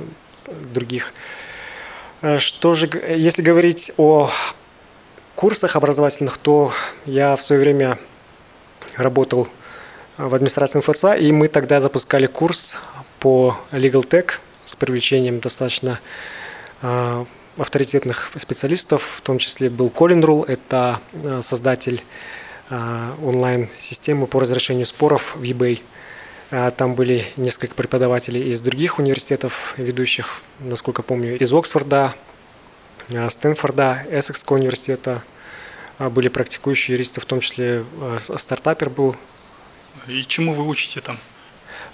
[0.72, 1.12] других.
[2.38, 4.30] Что же, если говорить о
[5.34, 6.72] курсах образовательных, то
[7.04, 7.98] я в свое время
[8.94, 9.48] работал
[10.18, 12.76] в администрации МФЦ, и мы тогда запускали курс
[13.18, 14.34] по Legal Tech
[14.64, 15.98] с привлечением достаточно
[17.56, 22.02] авторитетных специалистов, в том числе был Колин Рул, это э, создатель
[22.70, 25.80] э, онлайн-системы по разрешению споров в eBay.
[26.50, 32.14] Э, там были несколько преподавателей из других университетов ведущих, насколько помню, из Оксфорда,
[33.08, 35.22] Стэнфорда, Эссекского университета.
[35.98, 37.84] Были практикующие юристы, в том числе
[38.18, 39.14] стартапер был.
[40.06, 41.18] И чему вы учите там?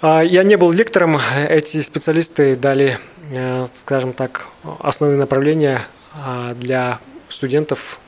[0.01, 1.19] Я не был лектором.
[1.49, 2.97] Эти специалисты дали
[3.31, 4.47] Э, скажем так,
[4.79, 5.81] основные направления
[6.15, 7.99] а, для студентов,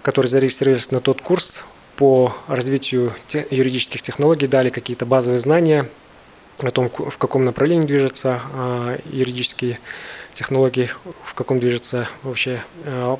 [0.00, 1.64] которые зарегистрировались на тот курс
[1.96, 3.12] по развитию
[3.50, 5.88] юридических технологий, дали какие-то базовые знания
[6.60, 9.80] о том, в каком направлении движутся а, юридические
[10.34, 10.88] технологии,
[11.24, 13.16] в каком движется вообще э,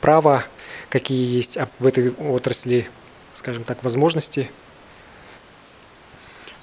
[0.00, 0.44] право,
[0.88, 2.88] какие есть в этой отрасли,
[3.34, 4.50] скажем так, возможности–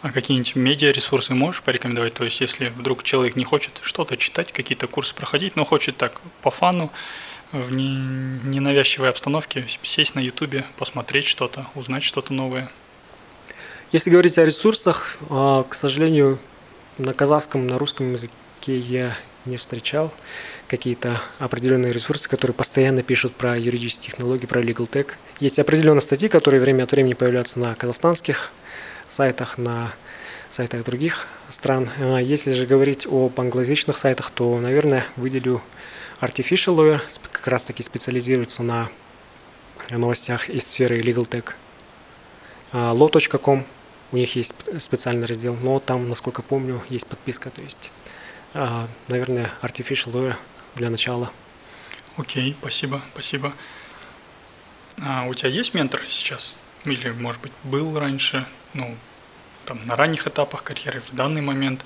[0.05, 2.13] а какие-нибудь медиаресурсы можешь порекомендовать?
[2.13, 6.21] То есть, если вдруг человек не хочет что-то читать, какие-то курсы проходить, но хочет так
[6.43, 6.91] по фану,
[7.51, 12.69] в ненавязчивой обстановке сесть на ютубе, посмотреть что-то, узнать что-то новое.
[13.91, 16.37] Если говорить о ресурсах, а, к сожалению,
[16.99, 20.13] на казахском, на русском языке я не встречал
[20.67, 25.13] какие-то определенные ресурсы, которые постоянно пишут про юридические технологии, про legal tech.
[25.39, 28.53] Есть определенные статьи, которые время от времени появляются на казахстанских
[29.15, 29.93] сайтах, на
[30.49, 31.89] сайтах других стран.
[31.99, 35.61] А если же говорить о англоязычных сайтах, то, наверное, выделю
[36.19, 37.01] Artificial Lawyer,
[37.31, 38.89] как раз таки специализируется на
[39.89, 41.53] новостях из сферы legal tech.
[42.73, 43.65] А, law.com,
[44.11, 47.91] у них есть специальный раздел, но там, насколько помню, есть подписка, то есть,
[48.53, 50.35] а, наверное, Artificial Lawyer
[50.75, 51.31] для начала.
[52.17, 53.53] Окей, okay, спасибо, спасибо.
[55.01, 56.55] А у тебя есть ментор сейчас?
[56.85, 58.95] Или, может быть, был раньше, ну,
[59.65, 61.83] там, на ранних этапах карьеры, в данный момент,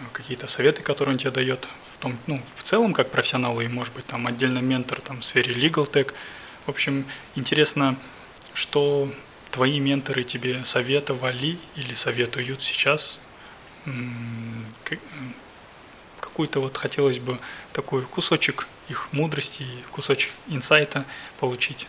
[0.00, 3.66] э, какие-то советы, которые он тебе дает, в том, ну, в целом, как профессионал, и,
[3.66, 6.12] может быть, там, отдельно ментор там, в сфере legal tech.
[6.66, 7.96] В общем, интересно,
[8.54, 9.12] что
[9.50, 13.20] твои менторы тебе советовали или советуют сейчас?
[16.20, 17.38] Какую-то вот хотелось бы
[17.72, 21.04] такой кусочек их мудрости, кусочек инсайта
[21.40, 21.86] получить.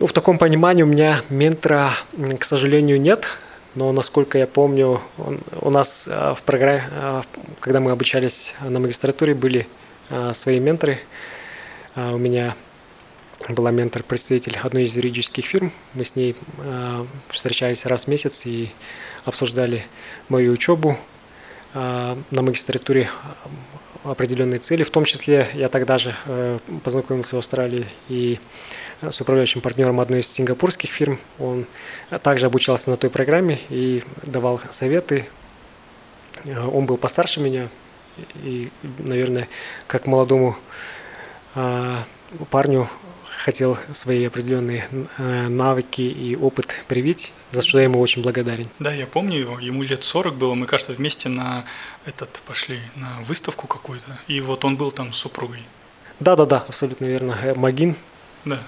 [0.00, 1.90] Ну, в таком понимании у меня ментора,
[2.38, 3.26] к сожалению, нет.
[3.74, 7.22] Но, насколько я помню, он, у нас э, в программе, э,
[7.58, 9.66] когда мы обучались на магистратуре, были
[10.10, 11.00] э, свои менторы.
[11.96, 12.54] У меня
[13.48, 15.72] была ментор-представитель одной из юридических фирм.
[15.94, 16.36] Мы с ней
[17.28, 18.70] встречались раз в месяц и
[19.24, 19.84] обсуждали
[20.28, 20.96] мою учебу
[21.74, 23.10] на магистратуре
[24.04, 24.84] определенные цели.
[24.84, 26.14] В том числе я тогда же
[26.84, 28.38] познакомился в Австралии и
[29.00, 31.18] с управляющим партнером одной из сингапурских фирм.
[31.38, 31.66] Он
[32.22, 35.26] также обучался на той программе и давал советы.
[36.44, 37.68] Он был постарше меня
[38.42, 39.48] и, наверное,
[39.86, 40.56] как молодому
[41.54, 42.04] а,
[42.50, 42.88] парню
[43.24, 44.88] хотел свои определенные
[45.18, 48.68] а, навыки и опыт привить, за что я ему очень благодарен.
[48.78, 51.64] Да, я помню его, ему лет 40 было, мы, кажется, вместе на
[52.04, 55.62] этот пошли на выставку какую-то, и вот он был там с супругой.
[56.20, 57.38] Да-да-да, абсолютно верно.
[57.42, 57.94] Э, Магин.
[58.44, 58.60] Да.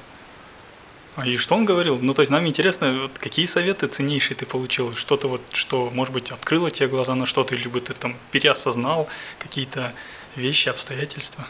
[1.17, 1.99] А и что он говорил?
[2.01, 4.95] Ну, то есть нам интересно, вот какие советы ценнейшие ты получил?
[4.95, 9.09] Что-то вот, что, может быть, открыло тебе глаза на что-то, или бы ты там переосознал
[9.39, 9.93] какие-то
[10.37, 11.45] вещи, обстоятельства?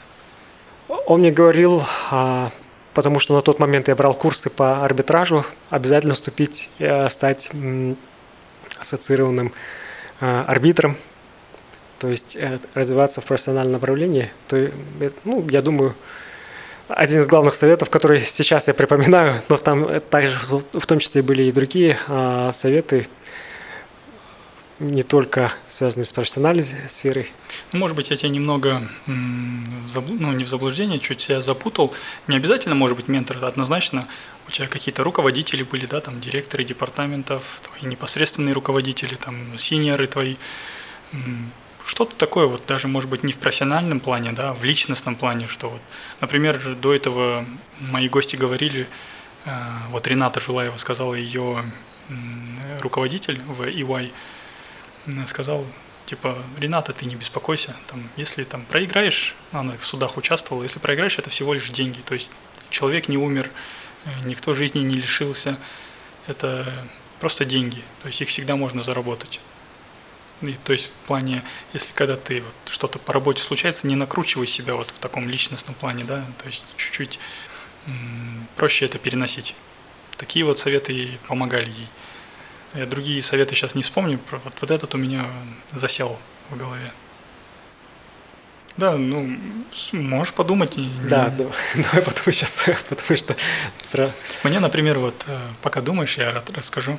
[1.07, 2.51] Он мне говорил, а,
[2.95, 7.51] потому что на тот момент я брал курсы по арбитражу, обязательно вступить, э, стать
[8.79, 9.53] ассоциированным
[10.21, 10.97] а, арбитром,
[11.99, 14.31] то есть э, развиваться в профессиональном направлении.
[14.49, 14.71] То,
[15.25, 15.95] ну, я думаю,
[16.97, 21.45] один из главных советов, который сейчас я припоминаю, но там также в том числе были
[21.45, 23.09] и другие а, советы,
[24.79, 27.31] не только связанные с профессиональной сферой.
[27.73, 31.95] Ну, может быть, я тебя немного, ну, не в заблуждение, чуть себя запутал.
[32.27, 34.09] Не обязательно, может быть, ментор, однозначно
[34.49, 40.37] у тебя какие-то руководители были, да, там, директоры департаментов, твои непосредственные руководители, там, синьоры твои
[41.91, 45.49] что-то такое, вот даже, может быть, не в профессиональном плане, да, а в личностном плане,
[45.49, 45.81] что вот,
[46.21, 47.45] например, до этого
[47.81, 48.89] мои гости говорили,
[49.45, 49.51] э,
[49.89, 51.65] вот Рената Жулаева сказала, ее
[52.81, 54.13] руководитель в EY,
[55.27, 55.67] сказал,
[56.07, 61.19] типа, Рената, ты не беспокойся, там, если там проиграешь, она в судах участвовала, если проиграешь,
[61.19, 62.31] это всего лишь деньги, то есть
[62.71, 63.51] человек не умер,
[64.05, 65.59] э, никто жизни не лишился,
[66.29, 66.73] это
[67.19, 69.41] просто деньги, то есть их всегда можно заработать.
[70.43, 74.47] И, то есть в плане, если когда ты вот что-то по работе случается, не накручивай
[74.47, 77.19] себя вот в таком личностном плане, да, то есть чуть-чуть
[78.57, 79.55] проще это переносить.
[80.17, 81.89] Такие вот советы и помогали ей.
[82.75, 85.27] Я другие советы сейчас не вспомню, вот, вот этот у меня
[85.73, 86.19] засел
[86.51, 86.93] в голове.
[88.77, 89.37] Да, ну,
[89.93, 90.75] можешь подумать.
[91.09, 91.37] Да, не...
[91.37, 93.37] давай, давай подумай сейчас, потому что...
[94.45, 96.99] Мне, например, вот, э, пока думаешь, я расскажу.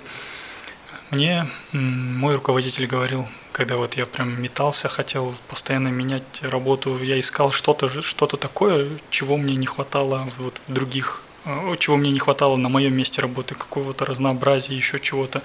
[1.11, 7.51] Мне мой руководитель говорил, когда вот я прям метался, хотел постоянно менять работу, я искал
[7.51, 12.55] что-то что такое, чего мне не хватало вот в других, э, чего мне не хватало
[12.55, 15.41] на моем месте работы, какого-то разнообразия, еще чего-то.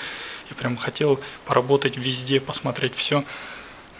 [0.51, 3.25] Я прям хотел поработать везде, посмотреть все.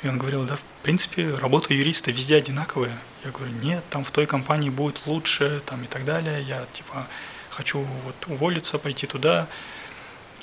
[0.05, 3.03] И он говорил, да, в принципе, работа юриста везде одинаковая.
[3.25, 6.43] Я говорю, нет, там в той компании будет лучше, там и так далее.
[6.43, 7.09] Я типа
[7.51, 9.49] хочу вот уволиться, пойти туда.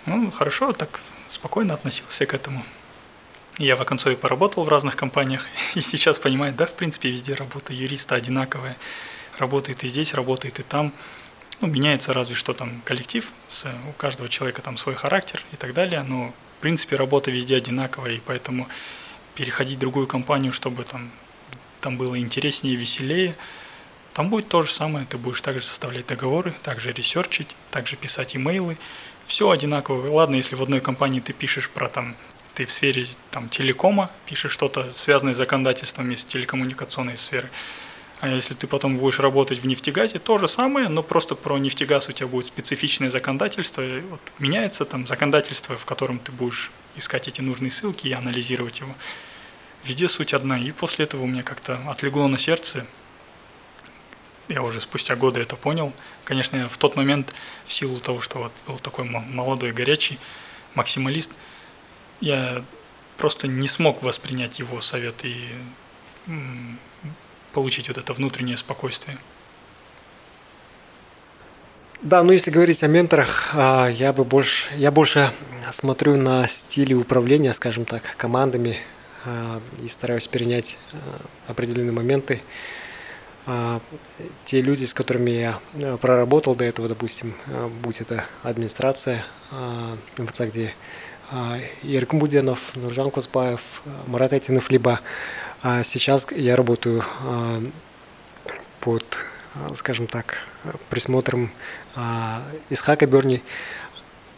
[0.06, 1.00] Ну, хорошо, так
[1.34, 2.64] спокойно относился к этому.
[3.58, 7.74] Я в Оконцове поработал в разных компаниях, и сейчас понимаю, да, в принципе, везде работа
[7.74, 8.78] юриста одинаковая.
[9.40, 10.94] Работает и здесь, работает и там.
[11.60, 13.32] Ну, меняется разве что там коллектив,
[13.90, 18.14] у каждого человека там свой характер и так далее, но, в принципе, работа везде одинаковая,
[18.14, 18.68] и поэтому
[19.34, 21.10] переходить в другую компанию, чтобы там,
[21.80, 23.36] там было интереснее, веселее,
[24.14, 28.78] там будет то же самое, ты будешь также составлять договоры, также ресерчить, также писать имейлы,
[29.26, 30.12] все одинаково.
[30.12, 32.16] Ладно, если в одной компании ты пишешь про там
[32.54, 37.50] ты в сфере там, телекома пишешь что-то, связанное с законодательством из телекоммуникационной сферы.
[38.20, 42.08] А если ты потом будешь работать в нефтегазе, то же самое, но просто про нефтегаз
[42.08, 43.84] у тебя будет специфичное законодательство.
[44.10, 48.96] Вот меняется там законодательство, в котором ты будешь искать эти нужные ссылки и анализировать его.
[49.84, 50.58] Везде суть одна.
[50.58, 52.86] И после этого у меня как-то отлегло на сердце.
[54.50, 55.94] Я уже спустя годы это понял.
[56.26, 57.34] Конечно, в тот момент,
[57.66, 60.20] в силу того, что вот был такой молодой, горячий
[60.76, 61.32] максималист,
[62.20, 62.64] я
[63.18, 65.50] просто не смог воспринять его совет и
[67.54, 69.18] получить вот это внутреннее спокойствие.
[72.02, 75.32] Да, ну если говорить о менторах, а, я бы больше, я больше
[75.72, 78.78] смотрю на стили управления, скажем так, командами
[79.24, 82.42] а, и стараюсь перенять а, определенные моменты.
[84.46, 85.60] Те люди, с которыми я
[85.98, 87.34] проработал до этого, допустим,
[87.82, 89.26] будь это администрация
[90.18, 90.74] МФЦ, где
[91.84, 95.02] Ирк Буденов, Нуржан Кузбаев, Марат Айтинов, либо
[95.84, 97.04] сейчас я работаю
[98.80, 99.18] под,
[99.74, 100.38] скажем так,
[100.90, 101.52] присмотром
[102.70, 103.42] Исхака Берни.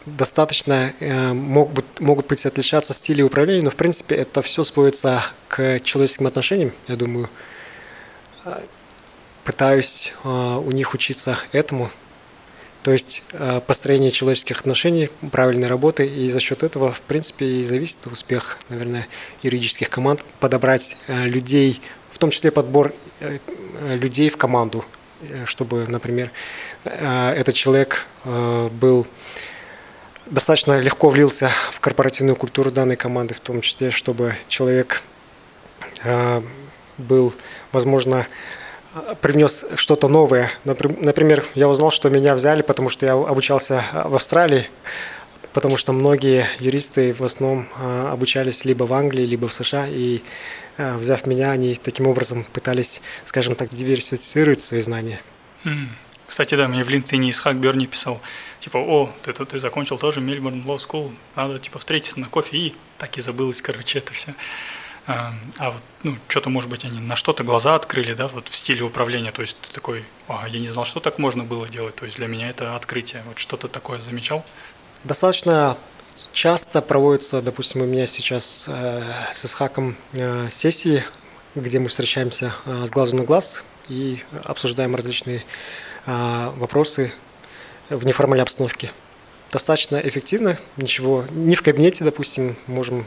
[0.04, 6.28] Достаточно э, могут быть отличаться стили управления, но в принципе это все сводится к человеческим
[6.28, 7.28] отношениям, я думаю.
[9.46, 11.90] Пытаюсь у них учиться этому,
[12.86, 17.64] то есть э, построение человеческих отношений, правильной работы, и за счет этого, в принципе, и
[17.64, 19.08] зависит успех, наверное,
[19.42, 21.80] юридических команд, подобрать э, людей,
[22.12, 23.40] в том числе подбор э,
[23.80, 24.84] людей в команду,
[25.46, 26.30] чтобы, например,
[26.84, 29.06] этот человек был
[30.26, 35.02] достаточно легко влился в корпоративную культуру данной команды, в том числе, чтобы человек
[36.98, 37.34] был,
[37.72, 38.26] возможно,
[39.20, 40.50] привнес что-то новое.
[40.64, 44.68] Например, я узнал, что меня взяли, потому что я обучался в Австралии,
[45.52, 50.22] потому что многие юристы в основном а, обучались либо в Англии, либо в США, и
[50.76, 55.20] а, взяв меня, они таким образом пытались, скажем так, диверсифицировать свои знания.
[56.26, 58.20] Кстати, да, мне в LinkedIn Исхак Берни писал,
[58.60, 62.56] типа, о, ты, ты, ты закончил тоже Мельбурн Law School, надо, типа, встретиться на кофе,
[62.58, 64.34] и так и забылось, короче, это все.
[65.06, 68.56] А, а вот, ну, что-то, может быть, они на что-то глаза открыли, да, вот в
[68.56, 71.94] стиле управления, то есть ты такой, а, я не знал, что так можно было делать,
[71.94, 74.44] то есть для меня это открытие, вот что-то такое замечал?
[75.04, 75.78] Достаточно
[76.32, 79.02] часто проводятся, допустим, у меня сейчас э,
[79.32, 81.04] с Исхаком э, сессии,
[81.54, 85.44] где мы встречаемся э, с глазу на глаз и обсуждаем различные
[86.06, 87.12] э, вопросы
[87.90, 88.90] в неформальной обстановке.
[89.52, 93.06] Достаточно эффективно, ничего, не в кабинете, допустим, можем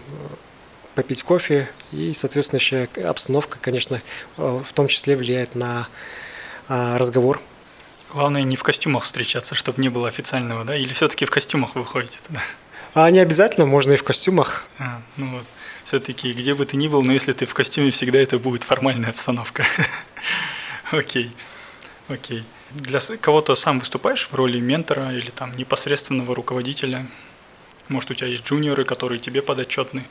[1.00, 4.02] попить кофе, и соответствующая обстановка, конечно,
[4.36, 5.88] э, в том числе влияет на
[6.68, 7.42] а, разговор.
[8.12, 10.76] Главное не в костюмах встречаться, чтобы не было официального, да?
[10.76, 12.42] Или все-таки в костюмах вы ходите тогда?
[12.94, 14.68] А не обязательно, можно и в костюмах.
[14.78, 15.46] А, ну вот.
[15.86, 19.12] Все-таки где бы ты ни был, но если ты в костюме, всегда это будет формальная
[19.12, 19.66] обстановка.
[20.92, 21.32] Окей.
[22.10, 22.44] Окей.
[22.72, 27.06] Для кого-то сам выступаешь в роли ментора или там непосредственного руководителя?
[27.88, 30.06] Может, у тебя есть джуниоры, которые тебе подотчетны?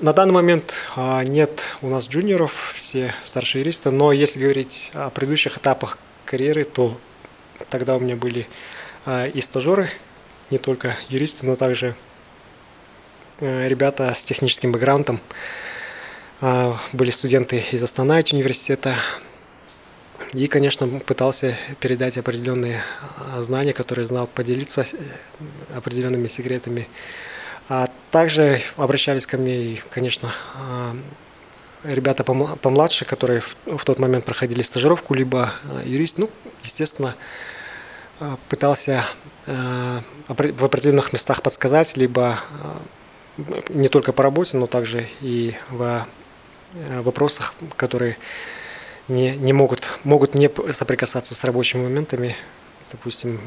[0.00, 5.10] На данный момент а, нет у нас джуниоров, все старшие юристы, но если говорить о
[5.10, 6.98] предыдущих этапах карьеры, то
[7.68, 8.48] тогда у меня были
[9.04, 9.90] а, и стажеры,
[10.50, 11.94] не только юристы, но также
[13.40, 15.20] э, ребята с техническим бэкграундом.
[16.40, 18.96] А, были студенты из Астана университета.
[20.32, 22.82] И, конечно, пытался передать определенные
[23.36, 26.88] знания, которые знал, поделиться э, определенными секретами
[27.68, 30.96] а также обращались ко мне и, конечно, а,
[31.82, 36.30] ребята помладше, которые в тот момент проходили стажировку, либо а, юрист, ну,
[36.62, 37.14] естественно,
[38.20, 39.04] а, пытался
[39.46, 42.40] в определенных местах подсказать, либо
[43.68, 46.06] не только по работе, но также и в
[46.72, 48.16] вопросах, которые
[49.08, 52.36] не, не могут, могут не соприкасаться с рабочими моментами
[52.94, 53.40] Допустим,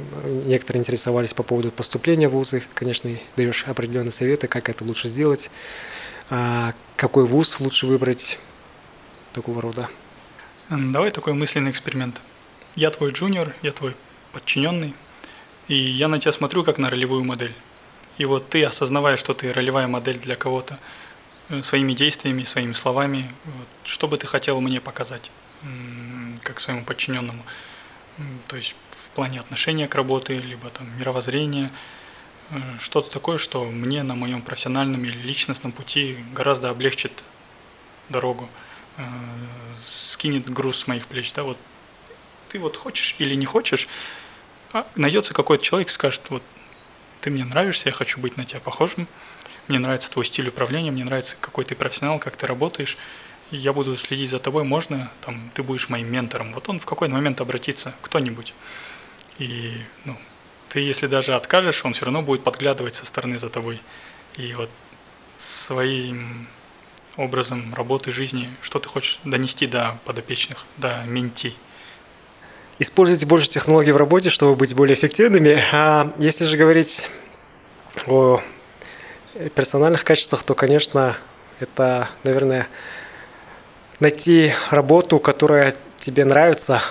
[0.45, 5.49] некоторые интересовались по поводу поступления в вузы, конечно, даешь определенные советы, как это лучше сделать,
[6.29, 8.39] а какой вуз лучше выбрать,
[9.31, 9.87] такого рода.
[10.69, 12.19] Давай такой мысленный эксперимент.
[12.75, 13.95] Я твой джуниор, я твой
[14.33, 14.93] подчиненный,
[15.69, 17.55] и я на тебя смотрю как на ролевую модель.
[18.17, 20.77] И вот ты, осознавая, что ты ролевая модель для кого-то,
[21.47, 25.31] э, своими действиями, своими словами, вот, что бы ты хотел мне показать,
[26.43, 27.43] как своему подчиненному?
[28.47, 28.75] То есть
[29.17, 31.71] плане отношения к работе, либо там мировоззрения,
[32.51, 37.11] э, что-то такое, что мне на моем профессиональном или личностном пути гораздо облегчит
[38.09, 38.47] дорогу,
[38.97, 39.03] э,
[39.87, 41.57] скинет груз с моих плеч, да, вот
[42.49, 43.87] ты вот хочешь или не хочешь,
[44.71, 46.43] а найдется какой-то человек, скажет, вот
[47.21, 49.07] ты мне нравишься, я хочу быть на тебя похожим,
[49.67, 52.99] мне нравится твой стиль управления, мне нравится, какой ты профессионал, как ты работаешь,
[53.49, 56.53] и я буду следить за тобой, можно, там, ты будешь моим ментором.
[56.53, 58.53] Вот он в какой-то момент обратится, кто-нибудь.
[59.39, 59.73] И,
[60.05, 60.17] ну,
[60.69, 63.79] ты, если даже откажешь, он все равно будет подглядывать со стороны за тобой.
[64.35, 64.69] И вот
[65.37, 66.47] своим
[67.15, 71.53] образом работы, жизни, что ты хочешь донести до подопечных, до менти.
[72.79, 75.63] Используйте больше технологий в работе, чтобы быть более эффективными.
[75.71, 77.07] А если же говорить
[78.05, 78.39] о
[79.55, 81.17] персональных качествах, то, конечно,
[81.59, 82.67] это, наверное,
[83.99, 86.83] найти работу, которая тебе нравится,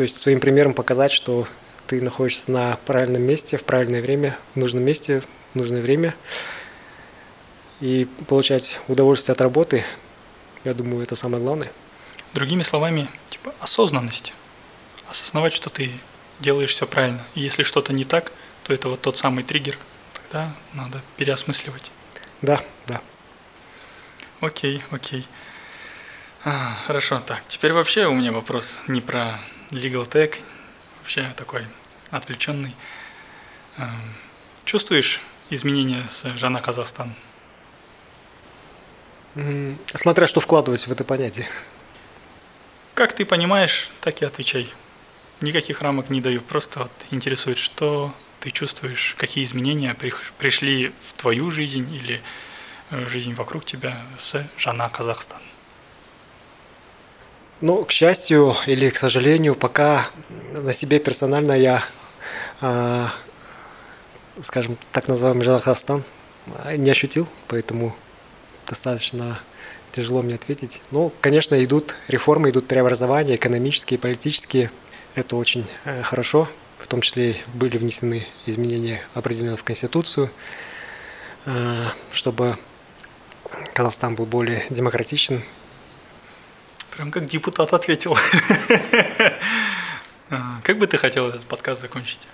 [0.00, 1.46] то есть своим примером показать, что
[1.86, 5.22] ты находишься на правильном месте, в правильное время, в нужном месте,
[5.52, 6.14] в нужное время,
[7.82, 9.84] и получать удовольствие от работы,
[10.64, 11.70] я думаю, это самое главное.
[12.32, 14.32] Другими словами, типа осознанность.
[15.06, 15.90] Осознавать, что ты
[16.38, 17.22] делаешь все правильно.
[17.34, 18.32] И если что-то не так,
[18.64, 19.76] то это вот тот самый триггер.
[20.14, 21.92] Тогда надо переосмысливать.
[22.40, 23.02] Да, да.
[24.40, 25.28] Окей, окей.
[26.42, 27.42] А, хорошо, так.
[27.48, 29.38] Теперь вообще у меня вопрос не про
[29.70, 30.38] legal tech,
[30.98, 31.64] вообще такой
[32.10, 32.74] отвлеченный.
[33.76, 34.14] Эм,
[34.64, 35.20] чувствуешь
[35.50, 37.14] изменения с Жана Казахстан?
[39.94, 41.48] Смотря что вкладывать в это понятие.
[42.94, 44.68] Как ты понимаешь, так и отвечай.
[45.40, 49.96] Никаких рамок не даю, просто вот интересует, что ты чувствуешь, какие изменения
[50.38, 52.20] пришли в твою жизнь или
[52.90, 55.40] э, жизнь вокруг тебя с Жана Казахстан.
[57.60, 60.06] Ну, к счастью или к сожалению, пока
[60.54, 61.84] на себе персонально я,
[62.62, 63.06] э,
[64.42, 66.02] скажем, так называемый Казахстан
[66.74, 67.94] не ощутил, поэтому
[68.66, 69.40] достаточно
[69.92, 70.80] тяжело мне ответить.
[70.90, 74.70] Ну, конечно, идут реформы, идут преобразования экономические, политические.
[75.14, 76.48] Это очень э, хорошо.
[76.78, 80.30] В том числе были внесены изменения определенно в Конституцию,
[81.44, 82.56] э, чтобы
[83.74, 85.42] Казахстан был более демократичен
[86.96, 88.16] Прям как депутат ответил.
[90.32, 92.28] А, как бы ты хотел этот подкаст закончить?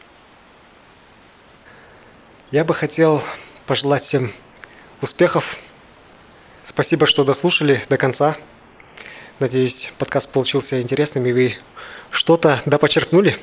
[2.50, 3.22] Я бы хотел
[3.66, 4.30] пожелать всем
[5.00, 5.56] успехов.
[6.62, 8.36] Спасибо, что дослушали до конца.
[9.38, 11.56] Надеюсь, подкаст получился интересным, и вы
[12.10, 13.34] что-то да почерпнули.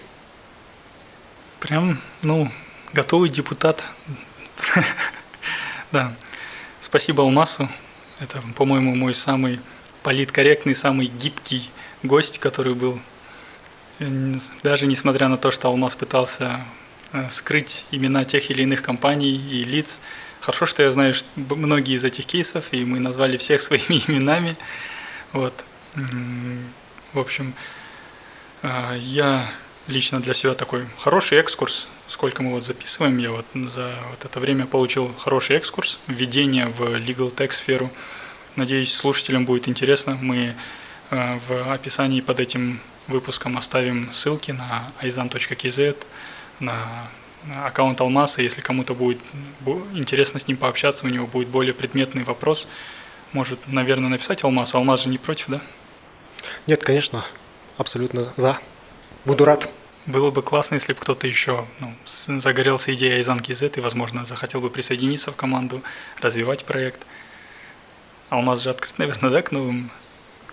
[1.59, 2.51] Прям, ну,
[2.93, 3.83] готовый депутат.
[5.91, 6.15] Да.
[6.81, 7.69] Спасибо Алмасу.
[8.19, 9.59] Это, по-моему, мой самый
[10.03, 11.69] политкорректный, самый гибкий
[12.03, 12.99] гость, который был.
[14.61, 16.61] Даже несмотря на то, что Алмаз пытался
[17.13, 19.99] э, скрыть имена тех или иных компаний и лиц.
[20.41, 24.57] Хорошо, что я знаю что многие из этих кейсов, и мы назвали всех своими именами.
[25.31, 25.63] Вот.
[27.13, 27.53] В общем,
[28.61, 29.49] э, я
[29.87, 31.87] лично для себя такой хороший экскурс.
[32.07, 36.81] Сколько мы вот записываем, я вот за вот это время получил хороший экскурс, введение в
[36.81, 37.91] legal tech сферу.
[38.55, 40.17] Надеюсь, слушателям будет интересно.
[40.21, 40.55] Мы
[41.09, 45.97] э, в описании под этим выпуском оставим ссылки на aizan.kz,
[46.59, 47.09] на
[47.65, 48.41] аккаунт Алмаса.
[48.41, 49.19] Если кому-то будет
[49.93, 52.67] интересно с ним пообщаться, у него будет более предметный вопрос,
[53.31, 54.77] может, наверное, написать Алмазу.
[54.77, 55.61] Алмаз же не против, да?
[56.67, 57.25] Нет, конечно,
[57.77, 58.59] абсолютно за.
[59.25, 59.69] Буду рад.
[60.05, 64.59] Было бы классно, если бы кто-то еще ну, загорелся идеей Айзан KZ и, возможно, захотел
[64.59, 65.81] бы присоединиться в команду,
[66.19, 67.01] развивать проект.
[68.33, 69.91] Алмаз же открыт, наверное, да, к новым?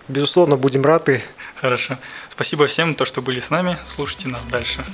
[0.07, 1.23] Безусловно, будем рады.
[1.57, 1.97] Хорошо.
[2.29, 3.79] Спасибо всем, то, что были с нами.
[3.87, 4.85] Слушайте нас дальше.